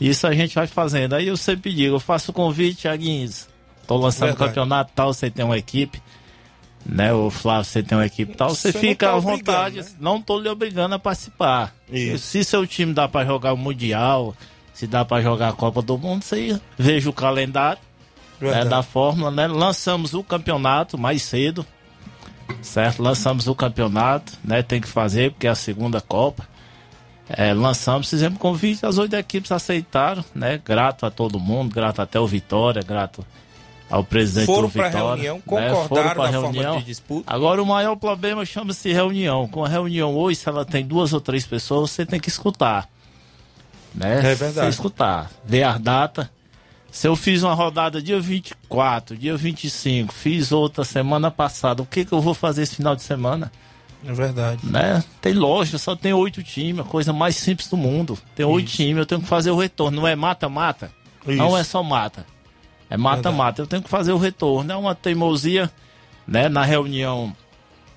[0.00, 1.14] Isso a gente vai fazendo.
[1.14, 3.46] Aí eu sempre digo, eu faço o convite, Thiaguinhos,
[3.86, 4.48] tô lançando Verdade.
[4.48, 6.02] campeonato tal, você tem uma equipe,
[6.84, 7.12] né?
[7.12, 9.80] O Flávio, você tem uma equipe tal, você, você fica tá à vontade.
[9.80, 9.86] Né?
[10.00, 11.74] Não tô lhe obrigando a participar.
[11.90, 12.26] Isso.
[12.26, 14.34] Se seu time dá para jogar o Mundial,
[14.74, 17.80] se dá para jogar a Copa do Mundo, você veja o calendário
[18.40, 19.46] né, da Fórmula, né?
[19.46, 21.64] Lançamos o campeonato mais cedo,
[22.60, 23.02] certo?
[23.02, 24.62] Lançamos o campeonato, né?
[24.62, 26.48] Tem que fazer, porque é a segunda Copa.
[27.28, 30.60] É, lançamos, fizemos convite, as oito equipes aceitaram, né?
[30.62, 33.24] Grato a todo mundo, grato até o Vitória, grato
[33.92, 34.90] ao presidente foram do Vitória.
[34.90, 36.14] Foram para reunião, concordaram né?
[36.14, 36.64] na reunião.
[36.64, 37.34] forma de disputa.
[37.34, 39.46] Agora o maior problema chama-se reunião.
[39.46, 42.88] Com a reunião hoje, se ela tem duas ou três pessoas, você tem que escutar.
[43.94, 44.20] Né?
[44.20, 44.54] É verdade.
[44.54, 46.30] Você escutar, ver a data,
[46.90, 52.04] Se eu fiz uma rodada dia 24, dia 25, fiz outra semana passada, o que,
[52.06, 53.52] que eu vou fazer esse final de semana?
[54.06, 54.64] É verdade.
[54.64, 55.04] Né?
[55.20, 58.18] Tem lógica, só tem oito times, a coisa mais simples do mundo.
[58.34, 60.00] Tem oito times, eu tenho que fazer o retorno.
[60.00, 60.90] Não é mata-mata?
[61.26, 62.26] Não é só mata.
[62.92, 63.62] É mata-mata.
[63.62, 64.70] Eu tenho que fazer o retorno.
[64.70, 65.70] É uma teimosia,
[66.28, 66.48] né?
[66.50, 67.34] Na reunião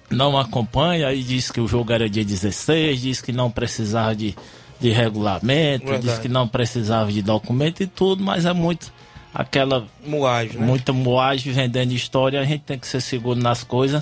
[0.09, 4.33] não acompanha, aí diz que o jogo era dia 16, diz que não precisava de,
[4.79, 6.07] de regulamento, Verdade.
[6.07, 8.93] diz que não precisava de documento e tudo, mas é muito
[9.33, 10.65] aquela Moagem, né?
[10.65, 14.01] muita moagem vendendo história, a gente tem que ser seguro nas coisas,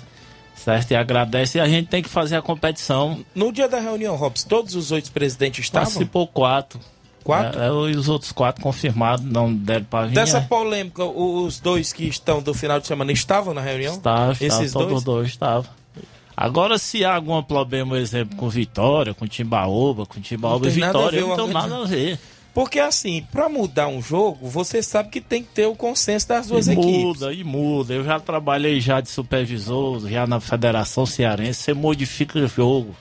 [0.56, 0.92] certo?
[0.92, 3.26] E agradece e a gente tem que fazer a competição.
[3.34, 5.88] No dia da reunião, Robson, todos os oito presidentes estavam?
[5.88, 6.80] Participou quatro.
[7.24, 7.62] Quatro?
[7.62, 10.14] É, é, os outros quatro confirmados, não deram pra vir.
[10.14, 10.42] Dessa é.
[10.42, 13.96] polêmica, os dois que estão do final de semana estavam na reunião?
[13.96, 15.04] Estava, Esses dois?
[15.04, 15.70] dois estavam.
[16.36, 21.28] Agora, se há algum problema, exemplo, com Vitória, com Timbaúba, com Timbaúba e Vitória, ver
[21.28, 22.20] não tem nada a ver.
[22.54, 26.48] Porque assim, pra mudar um jogo, você sabe que tem que ter o consenso das
[26.48, 26.92] duas e equipes.
[26.92, 27.94] muda, e muda.
[27.94, 32.96] Eu já trabalhei já de supervisor, já na Federação Cearense, você modifica o jogo.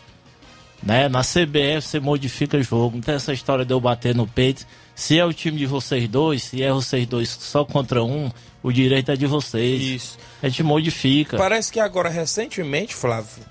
[0.83, 1.09] Né?
[1.09, 2.97] Na CBF você modifica o jogo.
[2.97, 4.67] Não tem essa história de eu bater no peito.
[4.95, 8.31] Se é o time de vocês dois, se é vocês dois só contra um,
[8.63, 9.81] o direito é de vocês.
[9.81, 10.19] Isso.
[10.43, 11.37] A gente modifica.
[11.37, 13.45] Parece que agora, recentemente, Flávio,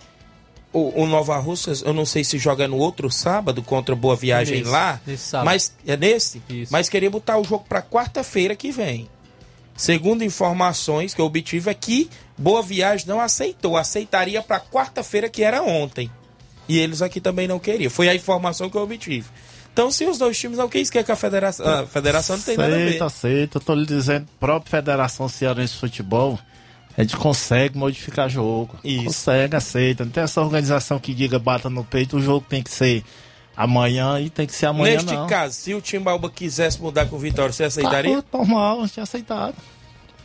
[0.73, 4.59] o, o Nova Russas, eu não sei se joga no outro sábado contra Boa Viagem
[4.59, 5.01] Nesse, lá.
[5.05, 5.45] nesse sábado.
[5.45, 6.41] Mas é nesse?
[6.49, 6.71] Isso.
[6.71, 9.09] Mas queria botar o jogo pra quarta-feira que vem.
[9.75, 15.43] Segundo informações que eu obtive é que Boa Viagem não aceitou, aceitaria pra quarta-feira que
[15.43, 16.11] era ontem.
[16.71, 17.91] E eles aqui também não queriam.
[17.91, 19.25] Foi a informação que eu obtive.
[19.73, 22.55] Então, se os dois times não que é que a federação, a federação não tem
[22.55, 22.85] nada a ver.
[22.87, 23.57] Aceita, aceita.
[23.57, 26.39] Eu tô lhe dizendo, a própria Federação Cearense de Futebol,
[26.97, 28.77] a gente consegue modificar jogo.
[28.83, 29.05] Isso.
[29.05, 30.05] Consegue, aceita.
[30.05, 33.03] Não tem essa organização que diga bata no peito, o jogo tem que ser
[33.55, 35.27] amanhã e tem que ser amanhã Neste não.
[35.27, 38.21] caso, se o Timbaúba quisesse mudar com o Vitória, você aceitaria?
[38.21, 39.55] Tá normal, tinha aceitado.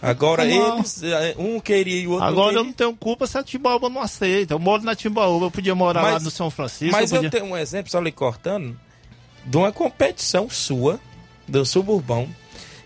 [0.07, 0.79] Agora Normal.
[0.79, 3.43] eles, eh, um queria e o outro Agora eu não não tenho culpa se a
[3.43, 4.55] Timbaúba não aceita.
[4.55, 6.97] Eu moro na Timbaúba, eu podia morar lá Mas- no São Francisco.
[6.97, 7.41] Mas eu eu podia...
[7.41, 8.79] tenho um exemplo, só lhe cortando,
[9.45, 11.01] de uma competição sua,
[11.49, 12.29] do Suburbão,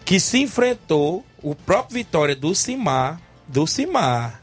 [0.02, 4.40] que se enfrentou o próprio Vitória do Cimar, do Cimar,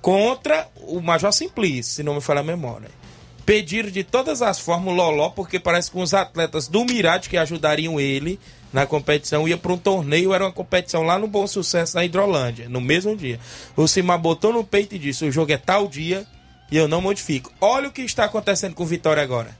[0.00, 2.88] contra o Major Simplício, se não me falha a memória.
[3.44, 7.36] Pediram de todas as formas o Loló, porque parece que os atletas do Mirade que
[7.36, 8.40] ajudariam ele
[8.72, 12.68] na competição ia para um torneio, era uma competição lá no Bom Sucesso, na Hidrolândia,
[12.68, 13.38] no mesmo dia.
[13.76, 16.26] O Cimar botou no peito e disse: o jogo é tal dia
[16.70, 17.52] e eu não modifico.
[17.60, 19.56] Olha o que está acontecendo com o Vitória agora.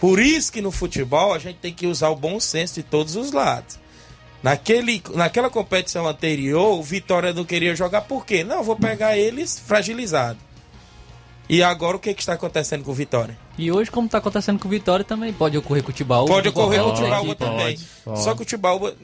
[0.00, 3.16] Por isso que no futebol a gente tem que usar o bom senso de todos
[3.16, 3.78] os lados.
[4.42, 8.44] Naquele, naquela competição anterior, o Vitória não queria jogar por quê?
[8.44, 10.47] Não, vou pegar eles fragilizados.
[11.48, 13.36] E agora o que, que está acontecendo com o Vitória?
[13.56, 16.32] E hoje, como tá acontecendo com o Vitória, também pode ocorrer com o Tibaúba.
[16.34, 17.68] Pode ocorrer com o outra também.
[17.74, 17.86] equipe.
[18.16, 18.94] Só que o Timbaúba,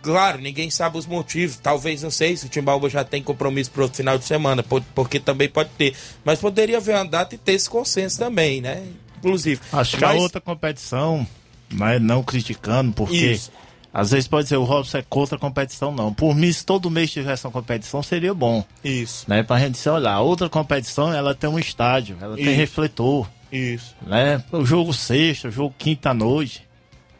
[0.00, 1.56] claro, ninguém sabe os motivos.
[1.56, 4.80] Talvez, não sei se o Timbaúba já tem compromisso para outro final de semana, po-
[4.94, 5.94] porque também pode ter.
[6.24, 8.82] Mas poderia haver uma data e ter esse consenso também, né?
[9.18, 9.60] Inclusive.
[9.72, 11.26] Acho que a Mas- outra competição,
[11.70, 13.52] mas não criticando, porque Isso.
[13.92, 16.14] Às vezes pode dizer o Robson é contra a competição, não.
[16.14, 18.64] Por mim, se todo mês tivesse uma competição, seria bom.
[18.82, 19.24] Isso.
[19.28, 19.42] Né?
[19.42, 20.20] Pra gente se olhar.
[20.20, 22.56] Outra competição, ela tem um estádio, ela tem Isso.
[22.56, 23.28] refletor.
[23.52, 23.94] Isso.
[24.06, 24.42] Né?
[24.50, 26.66] O jogo sexta, o jogo quinta noite.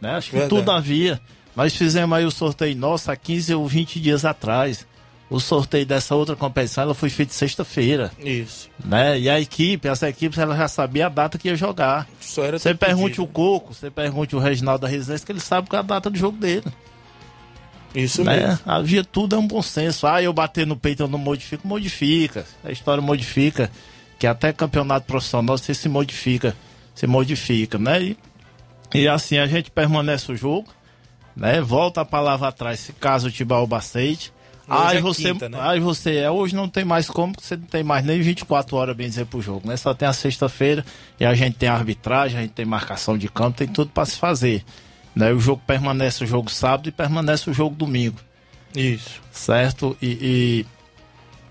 [0.01, 0.13] Né?
[0.13, 0.61] Acho que Verdade.
[0.61, 1.21] tudo havia.
[1.55, 4.87] Nós fizemos aí o sorteio nosso há 15 ou 20 dias atrás.
[5.33, 8.13] O sorteio dessa outra competição ela foi feito sexta-feira.
[8.19, 8.69] Isso.
[8.85, 9.19] Né?
[9.19, 12.07] E a equipe, essa equipe, ela já sabia a data que ia jogar.
[12.21, 13.23] Só era Você pergunte pedido.
[13.23, 16.11] o Coco, você pergunte o Reginaldo da Residência, que ele sabe qual é a data
[16.11, 16.67] do jogo dele.
[17.95, 18.37] Isso né?
[18.37, 18.59] mesmo.
[18.67, 20.07] Havia tudo é um bom senso.
[20.07, 22.45] Ah, eu bater no peito eu não modifico, modifica.
[22.63, 23.73] A história modifica.
[24.19, 26.55] Que até campeonato profissional você se modifica.
[26.95, 28.03] Se modifica, né?
[28.03, 28.19] E,
[28.93, 30.69] e assim a gente permanece o jogo,
[31.35, 31.59] né?
[31.63, 34.31] Volta a palavra atrás, se caso o Tibaúba aceite.
[34.69, 35.59] Aí é você, quinta, né?
[35.61, 38.77] aí você, é, hoje não tem mais como, porque você não tem mais nem 24
[38.77, 39.77] horas, bem dizer, pro jogo, né?
[39.77, 40.85] Só tem a sexta-feira
[41.19, 44.17] e a gente tem arbitragem, a gente tem marcação de campo, tem tudo para se
[44.17, 44.65] fazer.
[45.15, 45.33] Né?
[45.33, 48.19] O jogo permanece o jogo sábado e permanece o jogo domingo.
[48.75, 49.21] Isso.
[49.31, 49.97] Certo?
[50.01, 50.67] E,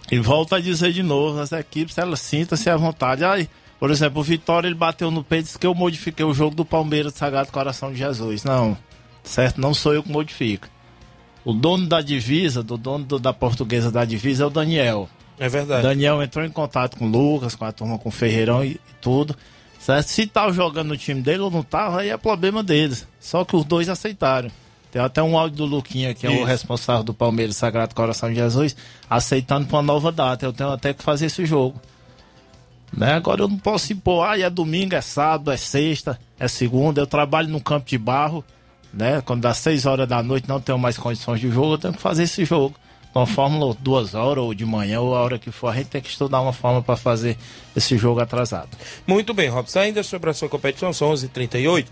[0.10, 3.24] e, e volto a dizer de novo, as equipes, elas sintam-se à vontade.
[3.24, 3.48] Aí,
[3.80, 6.56] por exemplo, o Vitória, ele bateu no peito e disse que eu modifiquei o jogo
[6.56, 8.44] do Palmeiras Sagrado Coração de Jesus.
[8.44, 8.78] Não,
[9.24, 9.62] certo?
[9.62, 10.68] Não sou eu que modifico.
[11.44, 15.10] O dono da divisa, do dono do- da portuguesa da divisa é o Daniel.
[15.40, 15.82] É verdade.
[15.84, 18.80] Daniel entrou em contato com o Lucas, com a turma, com o Ferreirão e, e
[19.02, 19.36] tudo.
[19.80, 20.06] Certo?
[20.08, 23.08] Se tá jogando no time dele ou não tá, aí é problema deles.
[23.20, 24.52] Só que os dois aceitaram.
[24.92, 26.44] Tem até um áudio do Luquinha, que é o Isso.
[26.44, 28.76] responsável do Palmeiras Sagrado Coração de Jesus,
[29.10, 30.46] aceitando pra uma nova data.
[30.46, 31.82] Eu tenho até que fazer esse jogo.
[32.96, 33.14] Né?
[33.14, 37.02] Agora eu não posso impor, ah, é domingo, é sábado, é sexta, é segunda.
[37.02, 38.44] Eu trabalho no campo de barro,
[38.94, 39.22] né?
[39.22, 42.02] Quando dá 6 horas da noite não tenho mais condições de jogo, eu tenho que
[42.02, 42.76] fazer esse jogo.
[43.14, 46.02] Uma fórmula duas horas, ou de manhã, ou a hora que for, a gente tem
[46.02, 47.38] que estudar uma forma para fazer
[47.76, 48.70] esse jogo atrasado.
[49.06, 49.80] Muito bem, Robson.
[49.80, 51.88] Ainda sobre a sua competição, são 11h38.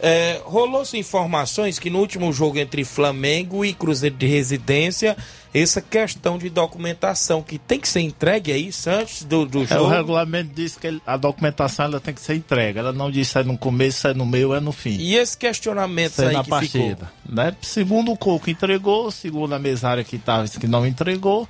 [0.00, 5.16] É, Rolou-se informações que no último jogo entre Flamengo e Cruzeiro de Residência,
[5.52, 9.84] essa questão de documentação que tem que ser entregue aí antes do, do É, jogo.
[9.84, 12.78] o regulamento diz que ele- a documentação ela tem que ser entregue.
[12.78, 14.96] Ela não diz se é no começo, se é no meio, é no fim.
[14.98, 17.10] E esse questionamento é aí na que partida.
[17.24, 17.34] ficou.
[17.34, 17.56] Né?
[17.60, 21.48] Segundo o Coco entregou, segundo a mesária que estava que não entregou,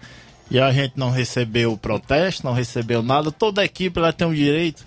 [0.51, 3.31] e a gente não recebeu protesto, não recebeu nada.
[3.31, 4.87] Toda equipe ela tem o direito,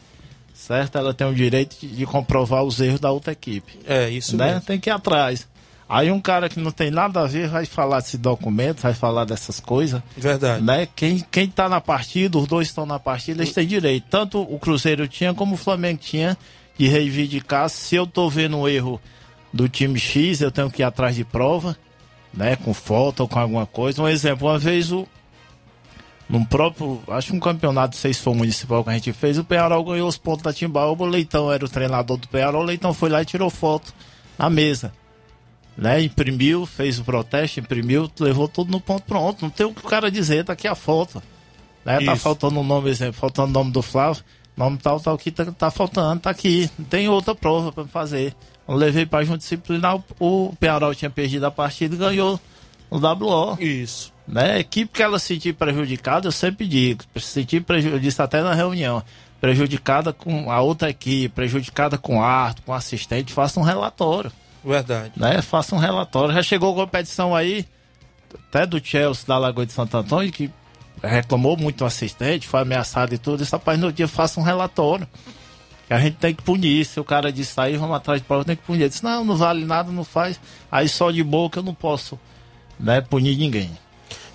[0.62, 0.98] certo?
[0.98, 3.80] Ela tem o direito de, comprovar os erros da outra equipe.
[3.86, 4.48] É, isso né?
[4.48, 4.62] mesmo.
[4.62, 5.48] Tem que ir atrás.
[5.90, 9.26] Aí um cara que não tem nada a ver vai falar desse documento, vai falar
[9.26, 10.02] dessas coisas.
[10.16, 10.64] Verdade.
[10.64, 10.88] Né?
[10.96, 14.06] Quem, quem tá na partida, os dois estão na partida, eles têm direito.
[14.10, 16.38] Tanto o Cruzeiro tinha como o Flamengo tinha
[16.78, 17.68] de reivindicar.
[17.70, 19.02] Se eu tô vendo um erro
[19.52, 21.76] do time X, eu tenho que ir atrás de prova,
[22.34, 22.56] né?
[22.56, 24.02] Com foto ou com alguma coisa.
[24.02, 25.06] Um exemplo, uma vez o.
[26.32, 29.44] Num próprio, acho que um campeonato, sei se foi municipal que a gente fez, o
[29.44, 32.94] Penharol ganhou os pontos da Timbaúba, o Leitão era o treinador do Penharol, o Leitão
[32.94, 33.94] foi lá e tirou foto
[34.40, 34.94] na mesa
[35.78, 36.02] né?
[36.04, 39.42] Imprimiu, fez o protesto, imprimiu, levou tudo no ponto pronto.
[39.42, 41.22] Não tem o que o cara dizer, tá aqui a foto.
[41.86, 42.00] Né?
[42.06, 44.24] Tá faltando o nome, exemplo, faltando o nome do Flávio,
[44.56, 46.70] nome tal, tal, que tá, tá faltando, tá aqui.
[46.78, 48.36] Não tem outra prova pra fazer.
[48.68, 52.40] Eu levei pra junta disciplinar, o, o Penharol tinha perdido a partida e ganhou
[52.92, 53.58] no WO.
[53.60, 54.14] Isso.
[54.32, 54.54] Né?
[54.54, 58.54] A equipe que ela se sentir prejudicada, eu sempre digo, se sentir prejudicada, até na
[58.54, 59.04] reunião,
[59.42, 64.32] prejudicada com a outra equipe, prejudicada com arte, com assistente, faça um relatório
[64.64, 65.12] Verdade.
[65.18, 65.42] né?
[65.42, 66.34] Faça um relatório.
[66.34, 67.66] Já chegou competição aí,
[68.48, 70.50] até do Chelsea da Lagoa de Santo Antônio, que
[71.04, 73.44] reclamou muito do assistente, foi ameaçado e tudo.
[73.44, 75.08] Esse rapaz no dia faça um relatório.
[75.88, 76.86] Que a gente tem que punir.
[76.86, 78.82] Se o cara disse aí, vamos atrás de prova, tem que punir.
[78.82, 80.40] Ele disse, não, não vale nada, não faz.
[80.72, 82.18] Aí só de boca eu não posso
[82.80, 83.72] né, punir ninguém.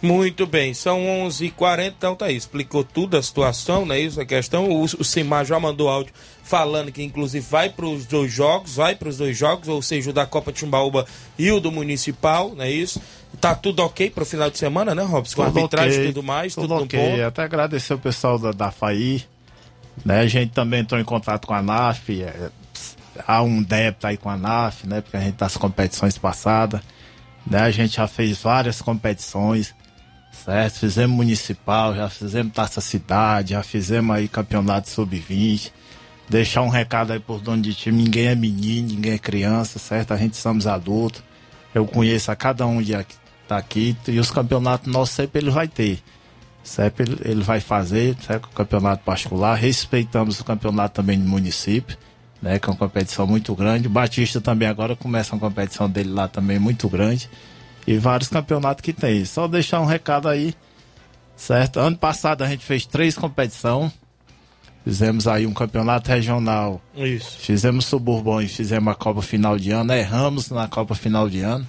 [0.02, 3.98] Muito bem, são 11h40, então tá aí, explicou tudo a situação, né?
[3.98, 4.68] Isso a questão.
[4.68, 8.94] O, o Simar já mandou áudio falando que, inclusive, vai para os dois jogos, vai
[8.94, 11.06] para os dois jogos, ou seja, o da Copa Timbaúba
[11.38, 13.00] e o do Municipal, não é isso?
[13.40, 15.36] Tá tudo ok para o final de semana, né, Robson?
[15.36, 17.22] Com Tudo arbitragem e ok, tudo mais, tudo, tudo ok.
[17.22, 19.24] Até agradecer o pessoal da, da FAI.
[20.04, 20.20] Né?
[20.20, 22.22] A gente também entrou em contato com a NAF.
[22.22, 22.50] é,
[23.26, 25.00] há um débito aí com a NAF, né?
[25.00, 26.80] Porque a gente das competições passadas.
[27.46, 27.60] Né?
[27.60, 29.74] A gente já fez várias competições,
[30.44, 30.80] certo?
[30.80, 35.72] Fizemos municipal, já fizemos Taça Cidade, já fizemos aí campeonato sub-20.
[36.28, 40.12] Deixar um recado aí por dono de time, ninguém é menino, ninguém é criança, certo?
[40.12, 41.22] A gente somos adultos.
[41.74, 43.14] Eu conheço a cada um de aqui,
[43.46, 46.02] tá aqui e os campeonatos nossos sempre ele vai ter.
[46.64, 48.46] Sempre ele, ele vai fazer, certo?
[48.46, 49.54] O campeonato particular.
[49.54, 51.96] Respeitamos o campeonato também do município,
[52.42, 52.58] né?
[52.58, 53.86] Que é uma competição muito grande.
[53.86, 57.30] O Batista também agora começa uma competição dele lá também muito grande.
[57.86, 59.24] E vários campeonatos que tem.
[59.24, 60.54] Só deixar um recado aí,
[61.36, 61.78] certo?
[61.78, 63.92] Ano passado a gente fez três competições.
[64.84, 66.80] Fizemos aí um campeonato regional.
[66.94, 67.38] Isso.
[67.38, 69.92] Fizemos suburbão e fizemos a Copa Final de Ano.
[69.92, 71.66] Erramos na Copa Final de Ano.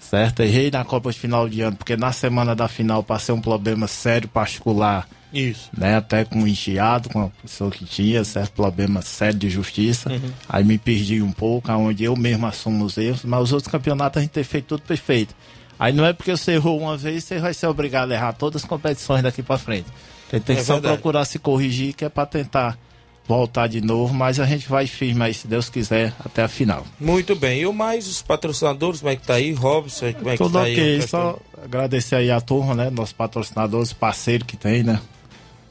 [0.00, 0.40] Certo?
[0.40, 4.28] Errei na Copa Final de Ano, porque na semana da final passei um problema sério
[4.28, 5.08] particular.
[5.34, 5.68] Isso.
[5.76, 5.96] Né?
[5.96, 8.52] Até com enteado, com a pessoa que tinha, certo?
[8.52, 10.10] Problema sério de justiça.
[10.12, 10.30] Uhum.
[10.48, 14.18] Aí me perdi um pouco, onde eu mesmo assumo os erros, mas os outros campeonatos
[14.18, 15.34] a gente tem feito tudo perfeito.
[15.78, 18.62] Aí não é porque você errou uma vez, você vai ser obrigado a errar todas
[18.62, 19.86] as competições daqui pra frente.
[20.30, 20.94] Você tem que É só verdade.
[20.94, 22.78] procurar se corrigir, que é pra tentar
[23.26, 26.86] voltar de novo, mas a gente vai firme aí, se Deus quiser, até a final.
[27.00, 27.60] Muito bem.
[27.62, 29.52] E o mais, os patrocinadores, como é que tá aí?
[29.52, 30.72] Robson, como é que Tudo tá aí?
[30.74, 31.20] ok, a questão?
[31.54, 32.90] só agradecer aí a turma, né?
[32.90, 35.00] Nossos patrocinadores, parceiro que tem, né?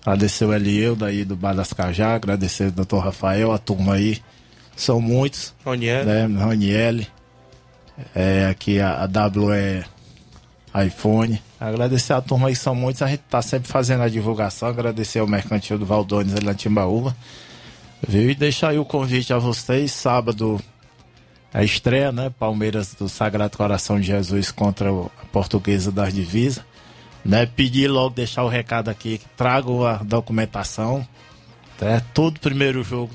[0.05, 4.21] Agradecer o Elieu daí do Bar das Cajá, agradecer o doutor Rafael, a turma aí.
[4.75, 5.53] São muitos.
[5.63, 6.03] Roniel.
[6.05, 6.25] Né?
[6.43, 7.05] Roniel.
[8.13, 9.85] É, aqui a, a WE
[10.87, 11.41] iPhone.
[11.59, 13.01] Agradecer a turma aí, são muitos.
[13.01, 14.67] A gente tá sempre fazendo a divulgação.
[14.69, 17.15] Agradecer ao Mercantil do Valdones ali na Timbaúba.
[18.05, 18.29] Viu?
[18.29, 19.91] E deixar aí o convite a vocês.
[19.91, 20.59] Sábado,
[21.53, 22.31] a estreia, né?
[22.37, 26.63] Palmeiras do Sagrado Coração de Jesus contra o- a Portuguesa das Divisas.
[27.23, 27.45] Né?
[27.45, 31.07] Pedir logo, deixar o recado aqui, tragam a documentação.
[31.77, 32.01] Tá?
[32.13, 33.11] Todo primeiro jogo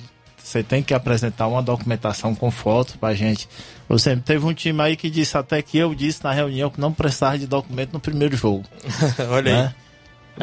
[0.48, 3.48] você tem que apresentar uma documentação com foto pra gente.
[3.88, 6.92] Você teve um time aí que disse até que eu disse na reunião que não
[6.92, 8.64] precisava de documento no primeiro jogo.
[9.30, 9.62] Olha aí.
[9.62, 9.74] né?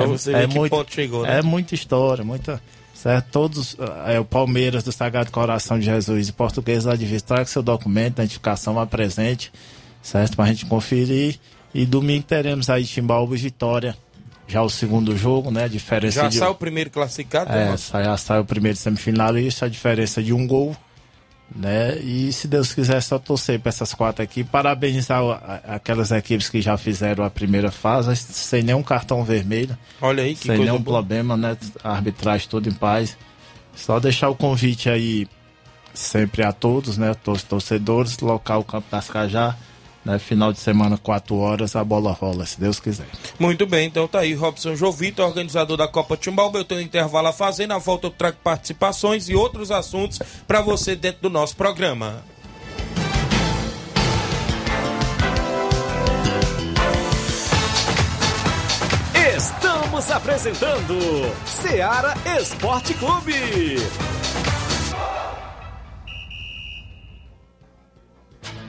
[0.07, 1.39] Você ver que ponto chegou, né?
[1.39, 2.61] É muita história, muita.
[2.93, 3.29] Certo?
[3.31, 7.45] Todos, é, o Palmeiras do Sagrado Coração de Jesus e Português lá de Vista, traga
[7.45, 9.51] seu documento, identificação, apresente,
[10.01, 10.35] certo?
[10.35, 11.39] Pra gente conferir.
[11.75, 13.95] E domingo teremos aí Timbaúba e Vitória.
[14.47, 15.65] Já o segundo jogo, né?
[15.65, 16.37] A diferença Já de.
[16.37, 17.91] sai o primeiro classificado, né, É, Robson?
[17.91, 20.75] sai, sai o primeiro semifinalista, a diferença de um gol.
[21.55, 21.97] né?
[21.99, 24.43] E se Deus quiser, só torcer para essas quatro aqui.
[24.43, 25.21] Parabenizar
[25.67, 29.77] aquelas equipes que já fizeram a primeira fase, sem nenhum cartão vermelho.
[30.01, 30.97] Olha aí, que Sem nenhum boa.
[30.99, 31.55] problema, né?
[31.83, 33.15] A arbitragem toda em paz.
[33.75, 35.27] Só deixar o convite aí
[35.93, 37.13] sempre a todos, né?
[37.23, 39.55] Todos os torcedores, local Campo das Cajá,
[40.05, 40.19] né?
[40.19, 43.07] Final de semana, 4 horas, a bola rola, se Deus quiser.
[43.39, 46.59] Muito bem, então tá aí Robson Jovito, organizador da Copa Timbalba.
[46.59, 50.61] Eu tenho um intervalo a fazer, na volta eu trago participações e outros assuntos para
[50.61, 52.23] você dentro do nosso programa.
[59.35, 60.97] Estamos apresentando
[61.45, 63.33] Seara Esporte Clube.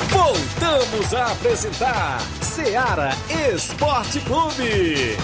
[0.09, 3.11] Voltamos a apresentar Seara
[3.53, 5.17] Esporte Clube.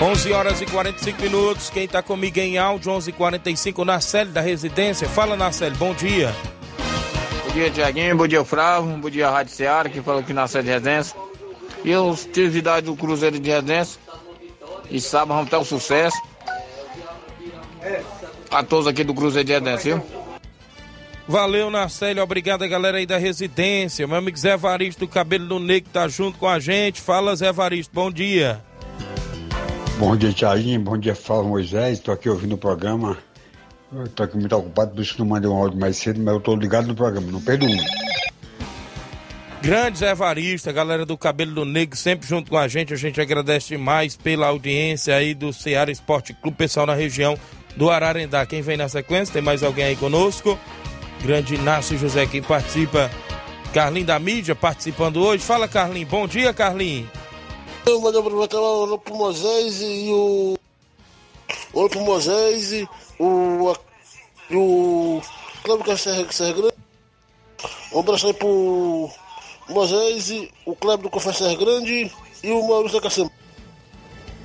[0.00, 1.70] Onze horas e 45 minutos.
[1.70, 5.08] Quem tá comigo em áudio, 11:45 h 45 Narcélio da Residência.
[5.08, 6.32] Fala, Narcélio, bom dia.
[7.44, 8.16] Bom dia, Tiaguinho.
[8.16, 8.88] Bom dia, Fravo.
[8.96, 11.16] Bom dia, Rádio Seara, que falou que nasceu de Residência.
[11.84, 14.00] E os atividades do Cruzeiro de Residência.
[14.88, 16.16] E sábado vamos ter um sucesso.
[18.52, 20.06] A todos aqui do Cruzeiro de Residência, viu?
[21.26, 22.22] Valeu, Narcélio.
[22.22, 24.06] Obrigado, a galera aí da Residência.
[24.06, 27.00] Meu amigo Zé Varisto do Cabelo do Negro tá junto com a gente.
[27.00, 28.67] Fala, Zé Varisto, bom dia.
[29.98, 30.80] Bom dia, Tiaguinho.
[30.80, 31.98] Bom dia, Flávio Moisés.
[31.98, 33.18] Estou aqui ouvindo o programa.
[34.04, 36.54] Estou aqui muito ocupado, por isso não mandei um áudio mais cedo, mas eu estou
[36.54, 37.26] ligado no programa.
[37.32, 37.76] Não perdo um.
[39.60, 42.94] Grande Zé Varisto, a galera do Cabelo do Negro, sempre junto com a gente.
[42.94, 47.36] A gente agradece demais pela audiência aí do Ceará Esporte Clube, pessoal na região
[47.76, 48.46] do Ararendá.
[48.46, 49.32] Quem vem na sequência?
[49.32, 50.56] Tem mais alguém aí conosco?
[51.24, 53.10] Grande Inácio José, quem participa.
[53.74, 55.42] Carlinho da mídia participando hoje.
[55.42, 56.06] Fala, Carlinho.
[56.06, 57.10] Bom dia, Carlinho.
[57.88, 60.58] Eu mandei aproveitar o olho pro Moisés e o.
[61.72, 62.86] Olho pro Moisés e
[63.18, 63.74] o.
[64.50, 65.22] E o.
[65.64, 66.74] Cleber que é Grande.
[67.90, 69.08] Um abraço aí pro
[69.70, 72.12] Moisés e o Cleber do Serra Grande
[72.44, 73.32] e o Maurício da.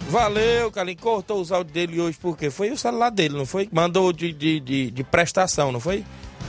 [0.08, 1.02] Valeu, Carlinhos.
[1.02, 3.68] Cortou os áudios dele hoje porque foi o celular dele, não foi?
[3.74, 6.06] Mandou de, de, de, de prestação, não foi?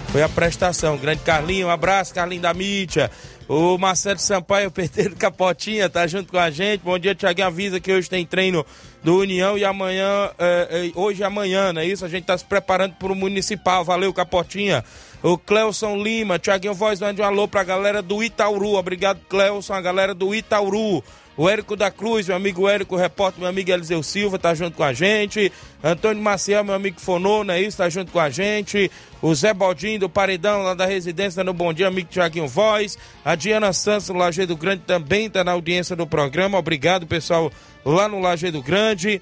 [0.08, 0.96] Foi a prestação.
[0.96, 3.10] Grande Carlinho, um abraço, Carlinho da mídia.
[3.48, 6.80] O Marcelo Sampaio, Pedreiro Capotinha, tá junto com a gente.
[6.82, 7.46] Bom dia, Tiaguinho.
[7.46, 8.64] Avisa que hoje tem treino
[9.02, 12.04] do União e amanhã, é, é, hoje e amanhã, não é isso?
[12.04, 13.84] A gente tá se preparando pro Municipal.
[13.84, 14.82] Valeu, Capotinha.
[15.22, 18.74] O Cleuson Lima, Tiaguinho Voz, mande um alô pra galera do Itauru.
[18.74, 21.02] Obrigado, Cleuson, a galera do Itauru.
[21.36, 24.84] O Érico da Cruz, meu amigo Érico, repórter, meu amigo Eliseu Silva, tá junto com
[24.84, 25.50] a gente.
[25.82, 27.78] Antônio Maciel, meu amigo Fonô, não é isso?
[27.78, 28.90] Tá junto com a gente.
[29.20, 32.96] O Zé Baldinho do Paredão, lá da residência no Bom Dia, amigo Tiaguinho Voz.
[33.24, 36.56] A Diana Santos, do Lajeado Grande, também tá na audiência do programa.
[36.56, 37.50] Obrigado, pessoal,
[37.84, 39.20] lá no Lajeado Grande.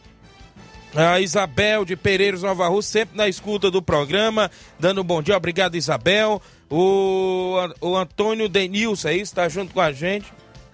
[0.94, 5.34] A Isabel de Pereiros Nova Rússia, sempre na escuta do programa, dando um bom dia.
[5.34, 6.42] Obrigado, Isabel.
[6.68, 9.34] O, o Antônio Denilson, é isso?
[9.34, 10.26] Tá junto com a gente.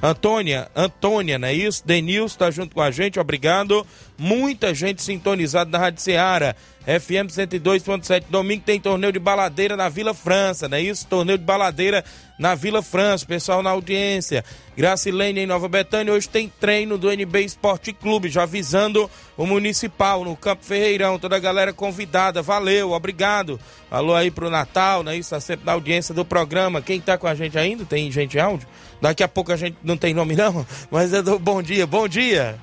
[0.02, 1.84] Antônia, Antônia, não é isso?
[1.84, 3.86] Denilson tá junto com a gente, obrigado.
[4.18, 6.54] Muita gente sintonizada na Rádio Ceará.
[6.88, 8.24] FM 102.7.
[8.30, 11.06] Domingo tem torneio de baladeira na Vila França, não é isso?
[11.06, 12.02] Torneio de baladeira
[12.38, 14.42] na Vila França, pessoal na audiência.
[14.74, 20.24] Gracilene em Nova Betânia, hoje tem treino do NB Esporte Clube, já avisando o Municipal
[20.24, 23.60] no Campo Ferreirão, toda a galera convidada, valeu, obrigado.
[23.90, 25.14] Alô aí pro Natal, né?
[25.14, 26.80] Isso tá sempre na audiência do programa.
[26.80, 27.84] Quem tá com a gente ainda?
[27.84, 28.66] Tem gente áudio?
[28.98, 32.08] Daqui a pouco a gente não tem nome não, mas eu dou bom dia, bom
[32.08, 32.58] dia.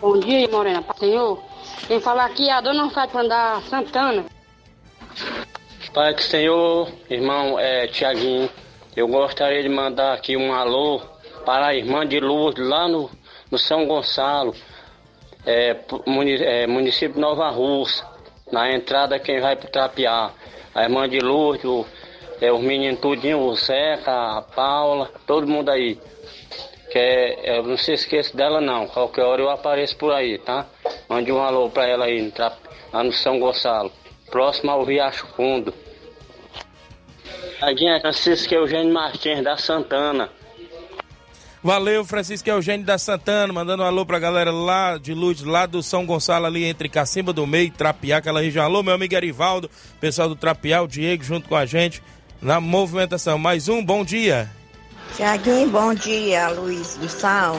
[0.00, 1.42] Bom dia, Morena, Senhor.
[1.86, 4.24] Quem fala aqui é a dona Fátima da Santana.
[5.92, 8.48] Pai do Senhor, irmão é, Tiaguinho,
[8.96, 11.02] eu gostaria de mandar aqui um alô
[11.44, 13.10] para a irmã de Lourdes, lá no,
[13.50, 14.54] no São Gonçalo,
[15.44, 15.76] é,
[16.06, 18.06] muni, é, município Nova Rússia,
[18.50, 20.30] na entrada quem vai para Trapiá.
[20.74, 21.84] A irmã de Lourdes,
[22.40, 25.98] é, os meninos tudinho, o Zeca, a Paula, todo mundo aí
[26.90, 30.66] que é, eu não se esqueça dela não, qualquer hora eu apareço por aí, tá?
[31.08, 32.32] Mande um alô pra ela aí,
[32.92, 33.92] lá no São Gonçalo,
[34.30, 35.72] próximo ao Riacho Fundo.
[37.62, 40.30] É Francisco Eugênio Martins, da Santana.
[41.62, 45.82] Valeu, Francisco Eugênio da Santana, mandando um alô pra galera lá de Luz, lá do
[45.82, 48.64] São Gonçalo, ali entre Cacimba do Meio Trapiá, aquela região.
[48.64, 49.70] Alô, meu amigo Erivaldo,
[50.00, 52.02] pessoal do Trapiá, o Diego junto com a gente
[52.40, 53.38] na movimentação.
[53.38, 54.50] Mais um, bom dia.
[55.16, 57.56] Tiaguinho, bom dia, Luiz do Sal.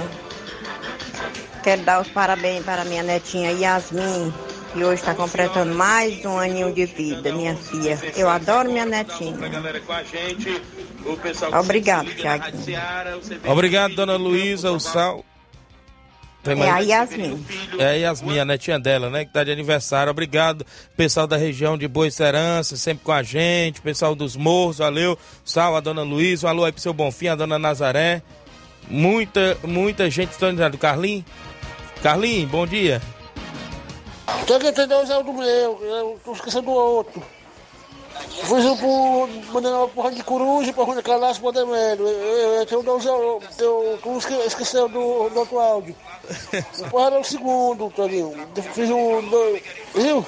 [1.64, 4.34] Quero dar os parabéns para minha netinha Yasmin,
[4.74, 8.00] que hoje está completando mais um aninho de vida, minha filha.
[8.16, 9.38] Eu adoro minha netinha.
[11.60, 12.80] Obrigado, Tiaguinho.
[13.46, 15.24] Obrigado, dona Luísa, o Sal.
[16.44, 16.70] Tem mais...
[16.70, 17.46] É a Yasmin.
[17.78, 19.26] É a Yasmin, a netinha dela, né?
[19.26, 20.10] Que tá de aniversário.
[20.10, 20.66] Obrigado,
[20.98, 23.82] pessoal da região de Boa Serança, sempre com a gente.
[23.82, 25.18] Pessoal dos morros, valeu.
[25.46, 26.48] Sal, a dona Luísa.
[26.48, 28.22] Um alô aí pro seu Bonfim, a dona Nazaré.
[28.90, 30.78] Muita, muita gente sintonizada.
[30.78, 31.26] Carlinhos?
[32.02, 33.02] Carlinhos, bom dia.
[34.48, 37.22] Tem que entender o Zé do meu, eu tô esquecendo do outro.
[38.48, 42.08] Por exemplo, mandando uma porra de coruja pra Rui Calaço pra Demério.
[42.08, 45.96] Eu tenho o teu, tu esqueceu do, do outro áudio.
[46.80, 48.34] O porra era o segundo, Toninho.
[48.74, 49.22] Fiz um.
[49.30, 49.62] Dois,
[49.94, 50.26] viu?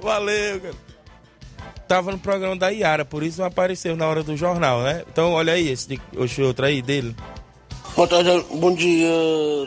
[0.00, 0.74] Valeu, cara.
[1.86, 5.04] Tava no programa da Iara, por isso não apareceu na hora do jornal, né?
[5.10, 7.16] Então olha aí, esse, esse outro aí dele.
[7.96, 9.10] Boa tarde, bom dia,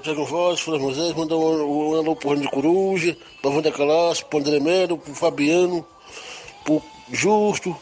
[0.03, 4.39] Tiago Voz, Flávio Moisés, mandar um, um alô pro de Coruja, pra Wanda Calaço, pro
[4.39, 5.85] André Melo, pro Fabiano,
[6.63, 6.81] pro
[7.11, 7.75] Justo,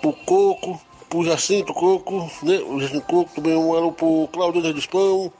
[0.00, 2.58] pro Coco, pro Jacinto Coco, né?
[2.60, 5.30] O Jacinto Coco, também um alô pro Claudio de Dispão,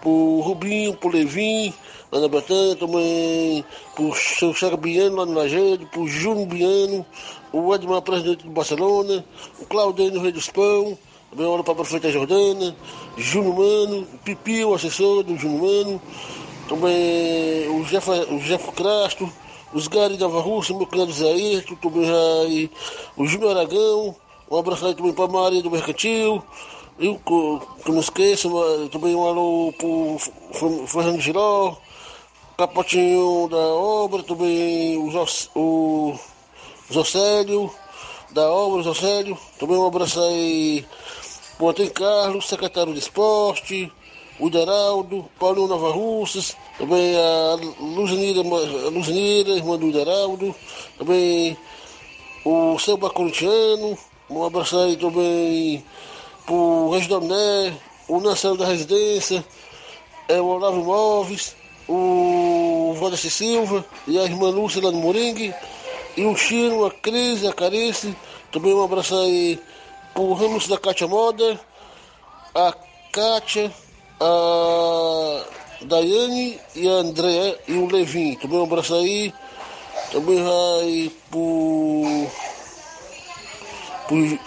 [0.00, 1.72] pro Rubinho, pro Levin,
[2.10, 3.64] lá na Betânia, também
[3.94, 7.06] pro seu Chaga Biano lá no Lajeado, pro Júnior Biano,
[7.52, 9.24] o Edmar, presidente do Barcelona,
[9.60, 10.98] o Claudio no Rei dos Pão,
[11.30, 12.76] também um alô para a prefeita Jordana,
[13.16, 16.02] Júnior Mano, Pipi, o assessor do Júnior Mano,
[16.68, 19.32] também o Jeff, o Jeff Crasto,
[19.72, 21.32] os Gari da Varruça, meu cunhado Zé
[21.80, 22.70] também já,
[23.16, 24.14] o Júnior Aragão,
[24.50, 26.42] um abraço aí também para Maria do Mercantil,
[26.98, 28.48] e que não esqueça,
[28.90, 31.76] também um alô para o Fernando Giró,
[32.56, 35.08] Capotinho da obra, também o,
[35.54, 36.18] o
[36.92, 37.72] Zocélio,
[38.30, 40.84] da obra, Zocélio, também um abraço aí
[41.56, 43.90] para o Antônio Carlos, secretário de esporte,
[44.42, 48.40] o Deraldo, Paulinho Nova Russas, também a Luzinira,
[49.52, 50.52] a irmã do Deraldo,
[50.98, 51.56] também
[52.44, 53.96] o Samba Corintiano,
[54.28, 55.84] um abraço aí também
[56.44, 57.72] pro Regidoné,
[58.08, 59.44] o Nação da Residência,
[60.26, 61.54] é, o Olavo Móveis,
[61.88, 65.54] o Valdeci Silva e a irmã Lúcia lá no Moringue,
[66.16, 68.12] e o Chino, a Cris, a Carice,
[68.50, 69.60] também um abraço aí
[70.12, 71.60] pro Ramos da Cátia Moda,
[72.52, 72.74] a
[73.12, 73.72] Kátia,
[74.20, 75.44] a
[75.84, 78.34] Daiane e a André e o Levin.
[78.36, 79.32] Também um abraço aí.
[80.10, 82.26] Também vai pro.
[84.08, 84.38] pro.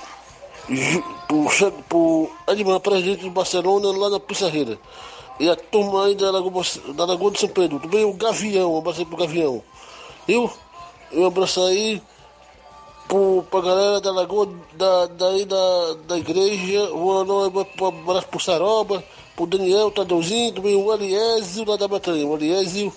[1.27, 4.77] pro, pro Edmar, presidente do Barcelona, lá na Pissarreira.
[5.39, 6.63] E a turma aí da Lagoa,
[6.95, 7.79] da Lagoa de São Pedro.
[7.79, 9.61] Também o Gavião, um abraço aí pro Gavião.
[10.25, 10.49] Viu?
[11.11, 12.01] Um abraço aí
[13.07, 16.93] pro, pra galera da Lagoa, da, daí da, da igreja.
[16.93, 19.03] Um abraço pro Saroba
[19.35, 22.93] pro Daniel, Tadeuzinho, também o Eliésio lá da Batanha, o Eliésio,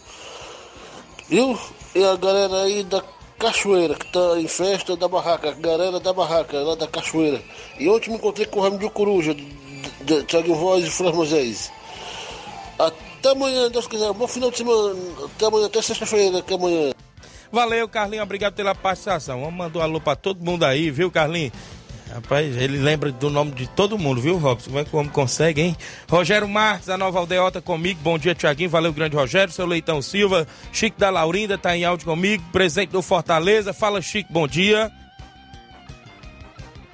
[1.29, 1.59] viu?
[1.95, 3.03] E a galera aí da
[3.39, 7.43] Cachoeira, que tá em festa da barraca, a galera da barraca, lá da Cachoeira.
[7.79, 9.35] E ontem me encontrei com o Ramo de Coruja,
[10.27, 11.73] Thiago Voz e Flávio Moisés.
[12.79, 16.93] Até amanhã, Deus quiser, bom final de semana, até amanhã, até sexta-feira, até amanhã.
[17.51, 19.41] Valeu, Carlinhos, obrigado pela participação.
[19.41, 21.53] Vamos mandar um alô pra todo mundo aí, viu, Carlinhos?
[22.13, 24.71] Rapaz, ele lembra do nome de todo mundo, viu, Robson?
[24.71, 25.77] Como é que o homem consegue, hein?
[26.09, 28.01] Rogério Marques, da Nova Aldeota comigo.
[28.03, 28.71] Bom dia, Tiaguinho.
[28.71, 29.53] Valeu, grande Rogério.
[29.53, 30.47] Seu Leitão Silva.
[30.73, 32.43] Chico da Laurinda tá em áudio comigo.
[32.51, 33.75] Presidente do Fortaleza.
[33.75, 34.91] Fala, Chico, bom dia.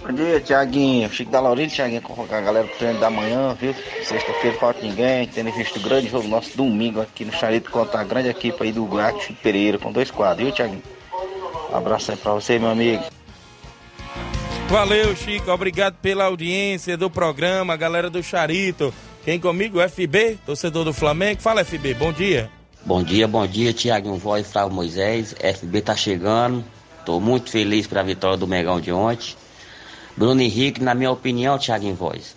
[0.05, 1.09] Bom dia, Tiaguinho.
[1.11, 3.75] Chico da Laurinda, Tiaguinho, convocar a galera pro treino da manhã, viu?
[4.03, 8.05] Sexta-feira falta ninguém, tendo visto o grande jogo nosso domingo aqui no Charito contra a
[8.05, 10.83] grande equipe aí do Gato Pereira, com dois quadros, viu, Tiaguinho?
[11.73, 13.03] Abraço aí pra você, meu amigo.
[14.69, 15.51] Valeu, Chico.
[15.51, 18.93] Obrigado pela audiência do programa, galera do Charito.
[19.25, 19.79] Quem comigo?
[19.81, 21.41] FB, torcedor do Flamengo.
[21.41, 22.51] Fala, FB, bom dia.
[22.85, 25.35] Bom dia, bom dia, Tiaguinho Voz, Flávio Moisés.
[25.35, 26.65] FB tá chegando.
[27.05, 29.37] Tô muito feliz pela vitória do Megão de ontem.
[30.17, 32.35] Bruno Henrique, na minha opinião, Tiaguinho Voz,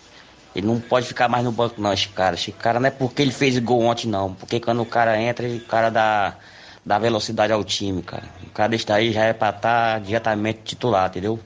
[0.54, 2.34] ele não pode ficar mais no banco, não, esse cara.
[2.34, 4.34] Esse cara não é porque ele fez gol ontem, não.
[4.34, 6.36] Porque quando o cara entra, o cara dá,
[6.84, 8.24] dá velocidade ao time, cara.
[8.46, 11.38] O cara desse daí já é pra estar diretamente titular, entendeu?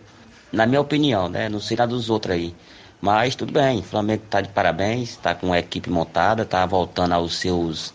[0.52, 1.48] Na minha opinião, né?
[1.48, 2.54] Não sei nada dos outros aí.
[3.00, 7.12] Mas tudo bem, o Flamengo tá de parabéns, tá com a equipe montada, tá voltando
[7.12, 7.92] aos seus,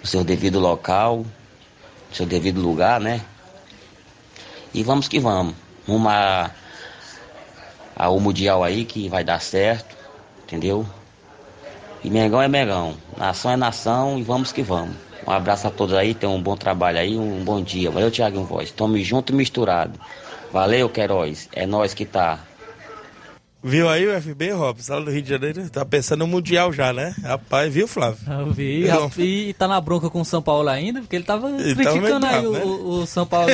[0.00, 1.26] ao seu devido local,
[2.12, 3.20] seu devido lugar, né?
[4.72, 5.54] E vamos que vamos.
[5.88, 6.52] Uma
[7.96, 9.96] ao Mundial aí que vai dar certo,
[10.44, 10.86] entendeu?
[12.04, 14.96] E Mengão é Mengão, nação é nação e vamos que vamos.
[15.26, 17.90] Um abraço a todos aí, tenham um bom trabalho aí, um bom dia.
[17.90, 18.72] Valeu, Thiago Voz.
[18.72, 19.98] Tome junto e misturado.
[20.52, 21.48] Valeu, Queiroz.
[21.52, 22.38] É nós que tá.
[23.64, 25.70] Viu aí o FB, Robson, lá do Rio de Janeiro?
[25.70, 27.14] Tá pensando no Mundial já, né?
[27.22, 28.18] Rapaz, viu, Flávio?
[28.28, 31.76] Eu vi, e tá na bronca com o São Paulo ainda, porque ele tava Ele
[31.76, 33.52] criticando tava aí bravo, o, o São Paulo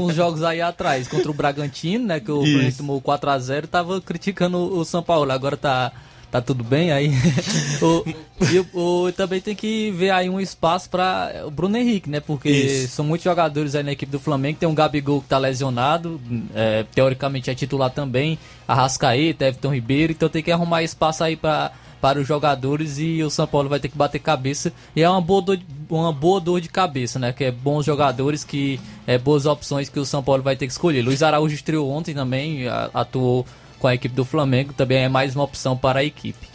[0.00, 2.40] uns jogos aí atrás, contra o Bragantino, né, que o.
[2.40, 5.90] Fluminense tomou 4x0, tava criticando o São Paulo, agora tá,
[6.30, 7.10] tá tudo bem aí.
[7.82, 8.04] o,
[8.44, 12.48] e o, também tem que ver aí um espaço para o Bruno Henrique, né, porque
[12.48, 12.96] Isso.
[12.96, 16.20] são muitos jogadores aí na equipe do Flamengo, tem um Gabigol que tá lesionado,
[16.54, 21.72] é, teoricamente é titular também, Arrascaeta, Everton Ribeiro, então tem que arrumar espaço aí para
[22.00, 25.20] para os jogadores e o São Paulo vai ter que bater cabeça e é uma
[25.20, 27.32] boa dor de, uma boa dor de cabeça, né?
[27.32, 30.72] Que é bons jogadores, que é boas opções que o São Paulo vai ter que
[30.72, 31.02] escolher.
[31.02, 33.44] Luiz Araújo estreou ontem também, atuou
[33.78, 36.46] com a equipe do Flamengo, também é mais uma opção para a equipe.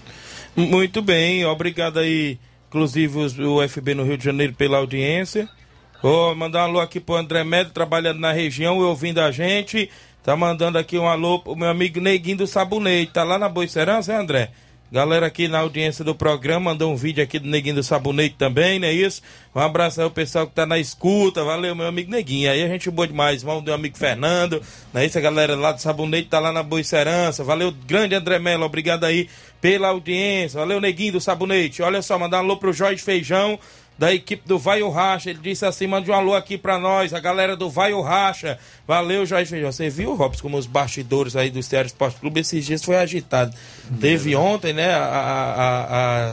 [0.56, 5.50] Muito bem, obrigado aí, inclusive o FB no Rio de Janeiro pela audiência.
[6.02, 9.90] Vou mandar um alô aqui pro André Médio, trabalhando na região e ouvindo a gente.
[10.22, 13.14] Tá mandando aqui um alô pro meu amigo Neguinho do Sabonete.
[13.14, 14.52] Tá lá na Boicerança, hein, André?
[14.94, 18.78] Galera aqui na audiência do programa, mandou um vídeo aqui do Neguinho do Sabonete também,
[18.78, 19.24] não é isso?
[19.56, 21.44] Um abraço aí ao pessoal que tá na escuta.
[21.44, 22.52] Valeu, meu amigo Neguinho.
[22.52, 23.42] Aí a gente boa demais.
[23.42, 24.62] Irmão do meu amigo Fernando.
[24.94, 25.18] Não é isso?
[25.18, 27.44] A galera lá do Sabonete tá lá na Boicerança.
[27.44, 28.66] Valeu, grande André Mello.
[28.66, 29.28] Obrigado aí
[29.60, 30.60] pela audiência.
[30.60, 31.82] Valeu, Neguinho do Sabonete.
[31.82, 33.58] Olha só, mandar um alô pro Jorge Feijão
[33.98, 35.30] da equipe do Vai o Racha.
[35.30, 38.58] Ele disse assim: mande um alô aqui pra nós, a galera do Vai o Racha.
[38.88, 39.72] Valeu, Jorge Feijão.
[39.72, 43.54] Você viu, Robson, como os bastidores aí do Ceará Esporte Clube esses dias foi agitado.
[44.02, 45.86] Teve ontem, né, a- a-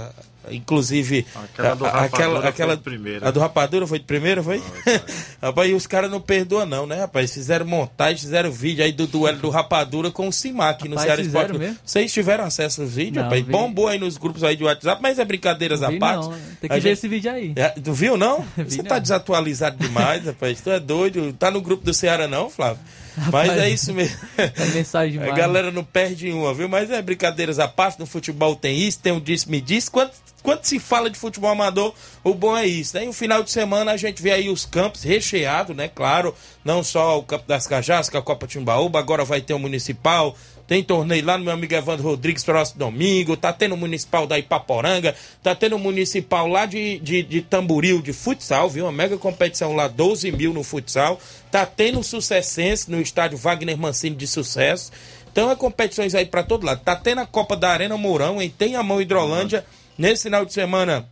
[0.06, 0.10] a-
[0.50, 3.28] Inclusive, Aquela do a- aquela, foi de primeira.
[3.28, 4.62] A do Rapadura foi de primeira, foi?
[5.40, 7.32] rapaz, e os caras não perdoam, não, né, rapaz?
[7.32, 11.58] Fizeram montagem, fizeram vídeo aí do duelo do Rapadura com o Simac no Ceará Esporte
[11.58, 11.76] mesmo?
[11.84, 13.44] Vocês tiveram acesso aos vídeos, Não, rapaz?
[13.44, 13.52] vi.
[13.52, 16.28] Bombou aí nos grupos aí de WhatsApp, mas é brincadeiras à parte.
[16.28, 17.52] não, tem que A ver gente- esse vídeo aí.
[17.56, 18.40] é, tu viu, não?
[18.56, 18.84] Vi Você não.
[18.84, 20.60] tá desatualizado demais, rapaz.
[20.60, 21.32] Tu é doido.
[21.34, 22.80] Tá no grupo do Ceará, não, Flávio?
[23.16, 24.16] Mas Rapaz, é isso mesmo.
[24.38, 26.68] É mensagem A galera não perde uma, viu?
[26.68, 27.98] Mas é brincadeiras à parte.
[27.98, 29.90] No futebol tem isso, tem um disse-me disse.
[30.42, 32.96] Quando, se fala de futebol amador, o bom é isso.
[32.96, 33.04] Né?
[33.04, 35.88] E no final de semana a gente vê aí os campos recheados, né?
[35.88, 36.34] Claro,
[36.64, 39.58] não só o Campo das Cajás, que é a Copa Timbaúba, agora vai ter o
[39.58, 40.36] Municipal.
[40.70, 43.36] Tem torneio lá no meu amigo Evandro Rodrigues próximo domingo.
[43.36, 45.16] Tá tendo o Municipal da Ipaporanga.
[45.42, 48.84] Tá tendo o Municipal lá de, de, de Tamboril, de futsal, viu?
[48.84, 51.20] Uma mega competição lá, 12 mil no futsal.
[51.50, 54.92] Tá tendo o Sucessense no estádio Wagner Mancini de Sucesso.
[55.32, 56.82] Então é competições aí pra todo lado.
[56.84, 59.64] Tá tendo a Copa da Arena Mourão, em Tem a Mão Hidrolândia.
[60.00, 61.06] Nesse final de semana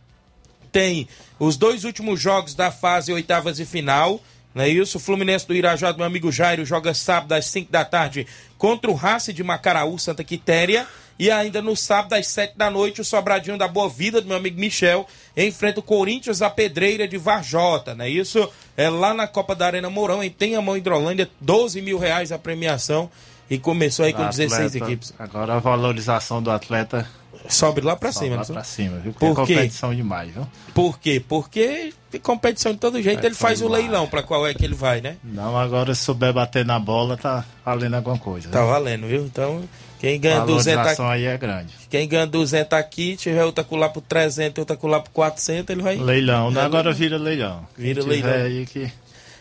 [0.71, 1.07] tem
[1.39, 4.19] os dois últimos jogos da fase oitavas de final.
[4.53, 4.97] Não é isso?
[4.97, 8.25] O Fluminense do Irajá, do meu amigo Jairo, joga sábado às 5 da tarde
[8.57, 10.87] contra o Race de Macaraú, Santa Quitéria.
[11.19, 14.37] E ainda no sábado às 7 da noite, o Sobradinho da Boa Vida, do meu
[14.37, 15.05] amigo Michel,
[15.37, 18.49] enfrenta o Corinthians, a Pedreira de Varjota, não é isso?
[18.75, 23.09] É lá na Copa da Arena Mourão, em Tenhamão, Hidrolândia, 12 mil reais a premiação.
[23.49, 25.13] E começou aí com 16 Atleta- equipes.
[25.19, 27.07] Agora a valorização do atleta
[27.47, 28.67] Sobe lá pra sobe cima, lá sobe?
[28.67, 29.13] cima, viu?
[29.13, 30.47] Porque Por é competição demais, viu?
[30.73, 31.23] Por quê?
[31.25, 34.75] Porque tem competição de todo jeito, ele faz o leilão pra qual é que ele
[34.75, 35.17] vai, né?
[35.23, 38.49] Não, agora se souber bater na bola, tá valendo alguma coisa.
[38.49, 38.69] Tá viu?
[38.69, 39.25] valendo, viu?
[39.25, 39.63] Então,
[39.99, 41.73] quem ganha A 200 valorização aqui, aí é grande.
[41.89, 45.95] quem ganha 200 aqui, tiver outra colar por 300, outra colar por 400, ele vai...
[45.97, 46.61] Leilão, né?
[46.61, 47.65] É, agora vira leilão.
[47.77, 48.31] Vira leilão.
[48.31, 48.91] Aí que...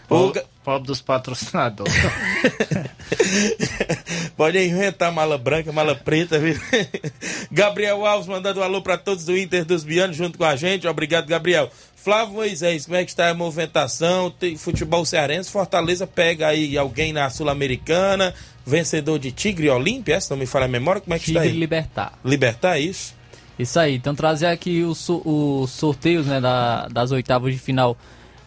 [0.09, 1.93] Pobre, pobre dos patrocinadores.
[4.37, 6.59] Pode inventar mala branca, mala preta, viu?
[7.53, 10.89] Gabriel Alves mandando um alô para todos do Inter dos Bianos junto com a gente.
[10.89, 11.71] Obrigado, Gabriel.
[11.95, 14.31] Flávio Moisés, como é que está a movimentação?
[14.31, 18.35] Tem futebol cearense, Fortaleza pega aí alguém na Sul-Americana,
[18.65, 21.41] vencedor de Tigre e Olímpia, essa não me fala a memória, como é que Tigre
[21.41, 21.59] está aí?
[21.59, 22.19] Libertar.
[22.25, 23.15] Libertar, isso?
[23.59, 27.99] Isso aí, então trazer aqui os os sorteios né, da, das oitavas de final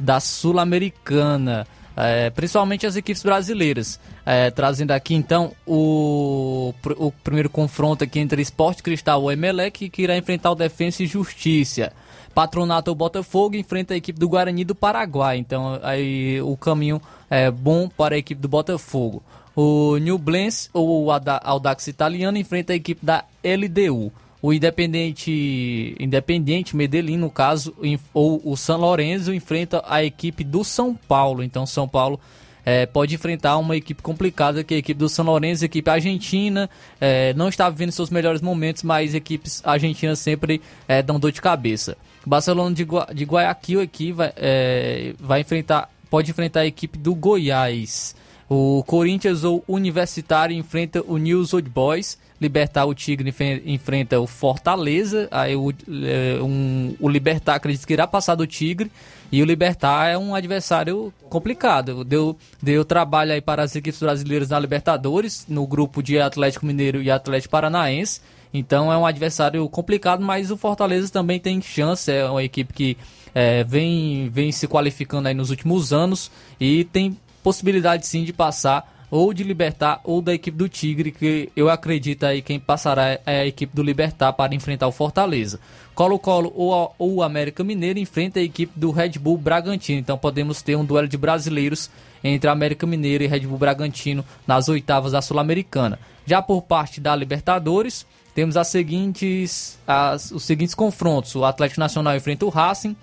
[0.02, 4.00] da Sul-Americana, é, principalmente as equipes brasileiras.
[4.24, 10.02] É, trazendo aqui então o, o primeiro confronto aqui entre Esporte Cristal e Emelec, que
[10.04, 11.92] irá enfrentar o Defensa e Justiça.
[12.34, 17.90] Patronato Botafogo enfrenta a equipe do Guarani do Paraguai, então aí o caminho é bom
[17.90, 19.22] para a equipe do Botafogo.
[19.56, 26.76] O New Blends, ou o Audax italiano, enfrenta a equipe da LDU o Independente, Independente
[26.76, 27.76] Medellín, no caso,
[28.14, 31.44] ou o São Lourenço enfrenta a equipe do São Paulo.
[31.44, 32.20] Então, São Paulo
[32.66, 36.70] é, pode enfrentar uma equipe complicada, que é a equipe do São Lourenço, equipe argentina,
[37.00, 41.42] é, não está vivendo seus melhores momentos, mas equipes argentinas sempre é, dão dor de
[41.42, 41.98] cabeça.
[42.26, 47.14] Barcelona de, Gua de Guayaquil aqui vai, é, vai enfrentar, pode enfrentar a equipe do
[47.16, 48.16] Goiás.
[48.50, 52.20] O Corinthians ou Universitário enfrenta o News Old Boys.
[52.42, 53.32] Libertar o Tigre
[53.68, 55.28] enfrenta o Fortaleza.
[55.30, 58.92] Aí o, é, um, o Libertar acredito que irá passar do Tigre.
[59.32, 62.04] E o Libertar é um adversário complicado.
[62.04, 67.00] Deu, deu trabalho aí para as equipes brasileiras na Libertadores, no grupo de Atlético Mineiro
[67.00, 68.22] e Atlético Paranaense.
[68.52, 72.12] Então é um adversário complicado, mas o Fortaleza também tem chance.
[72.12, 72.98] É uma equipe que
[73.36, 79.01] é, vem, vem se qualificando aí nos últimos anos e tem possibilidade sim de passar
[79.12, 83.42] ou de Libertar ou da equipe do Tigre, que eu acredito aí quem passará é
[83.42, 85.60] a equipe do Libertar para enfrentar o Fortaleza.
[85.94, 90.00] Colo-Colo ou, ou América Mineiro enfrenta a equipe do Red Bull Bragantino.
[90.00, 91.92] Então podemos ter um duelo de brasileiros
[92.24, 96.00] entre América Mineiro e Red Bull Bragantino nas oitavas da Sul-Americana.
[96.26, 101.36] Já por parte da Libertadores, temos as seguintes, as, os seguintes confrontos.
[101.36, 102.96] O Atlético Nacional enfrenta o Racing,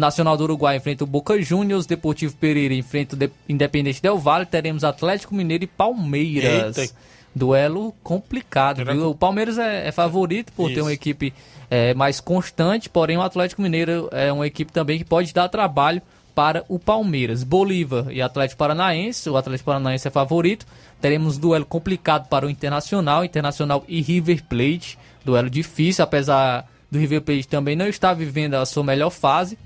[0.00, 4.82] Nacional do Uruguai enfrenta o Boca Juniors, Deportivo Pereira enfrenta o Independente Del Valle, teremos
[4.82, 6.76] Atlético Mineiro e Palmeiras.
[6.76, 6.94] Eita.
[7.32, 9.10] Duelo complicado, viu?
[9.10, 10.74] O Palmeiras é, é favorito por Isso.
[10.74, 11.32] ter uma equipe
[11.70, 16.02] é, mais constante, porém o Atlético Mineiro é uma equipe também que pode dar trabalho
[16.34, 17.44] para o Palmeiras.
[17.44, 20.66] Bolívar e Atlético Paranaense, o Atlético Paranaense é favorito.
[21.00, 24.98] Teremos duelo complicado para o Internacional, Internacional e River Plate.
[25.24, 29.56] Duelo difícil, apesar do River Plate também não estar vivendo a sua melhor fase.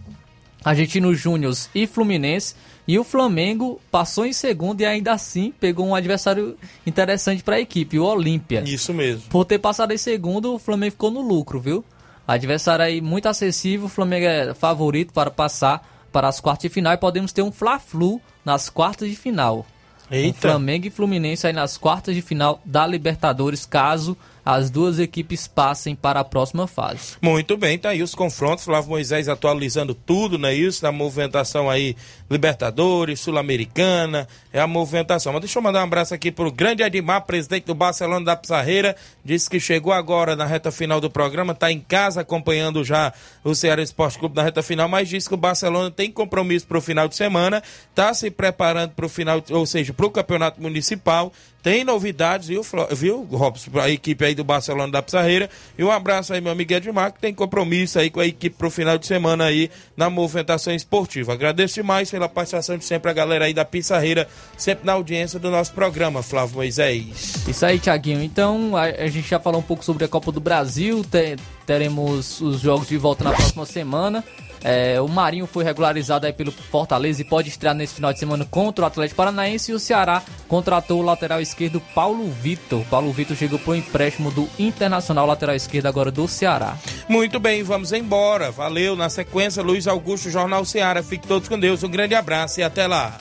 [0.65, 2.55] Argentino Júnior e Fluminense.
[2.87, 6.57] E o Flamengo passou em segundo e ainda assim pegou um adversário
[6.87, 8.63] interessante para a equipe, o Olímpia.
[8.67, 9.23] Isso mesmo.
[9.31, 11.85] Por ter passado em segundo, o Flamengo ficou no lucro, viu?
[12.27, 16.93] Adversário aí muito acessível, o Flamengo é favorito para passar para as quartas de final
[16.95, 19.67] e podemos ter um Fla-Flu nas quartas de final.
[20.11, 20.39] Eita.
[20.39, 25.47] Um Flamengo e Fluminense aí nas quartas de final da Libertadores, caso as duas equipes
[25.47, 27.17] passem para a próxima fase.
[27.21, 28.65] Muito bem, tá aí os confrontos.
[28.65, 30.83] Flávio Moisés atualizando tudo, não é isso?
[30.83, 31.97] Da movimentação aí,
[32.31, 35.33] Libertadores, Sul-Americana, é a movimentação.
[35.33, 38.95] Mas deixa eu mandar um abraço aqui pro grande Edmar, presidente do Barcelona da Pizarreira.
[39.25, 43.55] Disse que chegou agora na reta final do programa, tá em casa acompanhando já o
[43.55, 46.81] Ceará Esporte Clube na reta final, mas disse que o Barcelona tem compromisso para o
[46.81, 47.63] final de semana,
[47.95, 51.33] tá se preparando para o final, ou seja, para o campeonato municipal
[51.65, 52.61] tem novidades, viu,
[52.93, 53.71] viu Robson?
[53.81, 55.49] A equipe aí do Barcelona da Pizarreira.
[55.79, 58.71] E um abraço aí, meu amigo Edmar, que tem compromisso aí com a equipe pro
[58.71, 61.33] final de semana aí na movimentação esportiva.
[61.33, 65.51] Agradeço demais pela participação de sempre a galera aí da Pizarreira, sempre na audiência do
[65.51, 67.47] nosso programa, Flávio Moisés.
[67.49, 68.23] Isso aí, Tiaguinho.
[68.23, 72.43] Então, a, a, gente já falou um pouco sobre a Copa do Brasil, te, teremos
[72.43, 74.23] os jogos de volta na próxima semana.
[74.65, 78.47] É, o Marinho foi regularizado aí pelo Fortaleza e pode estrear nesse final de semana
[78.51, 79.71] contra o Atlético Paranaense.
[79.71, 82.83] E o Ceará contratou o lateral esquerdo Paulo Vitor.
[82.87, 86.79] Paulo Vitor chegou para o empréstimo do Internacional, lateral esquerdo agora do Ceará.
[87.09, 88.51] Muito bem, vamos embora.
[88.51, 88.97] Valeu.
[88.97, 91.03] Na sequência, Luiz Augusto, Jornal Ceará.
[91.03, 91.83] Fique todos com Deus.
[91.83, 93.19] Um grande abraço e até lá.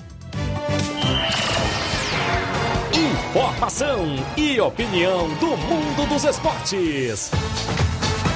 [2.94, 7.32] Informação e opinião do mundo dos esportes.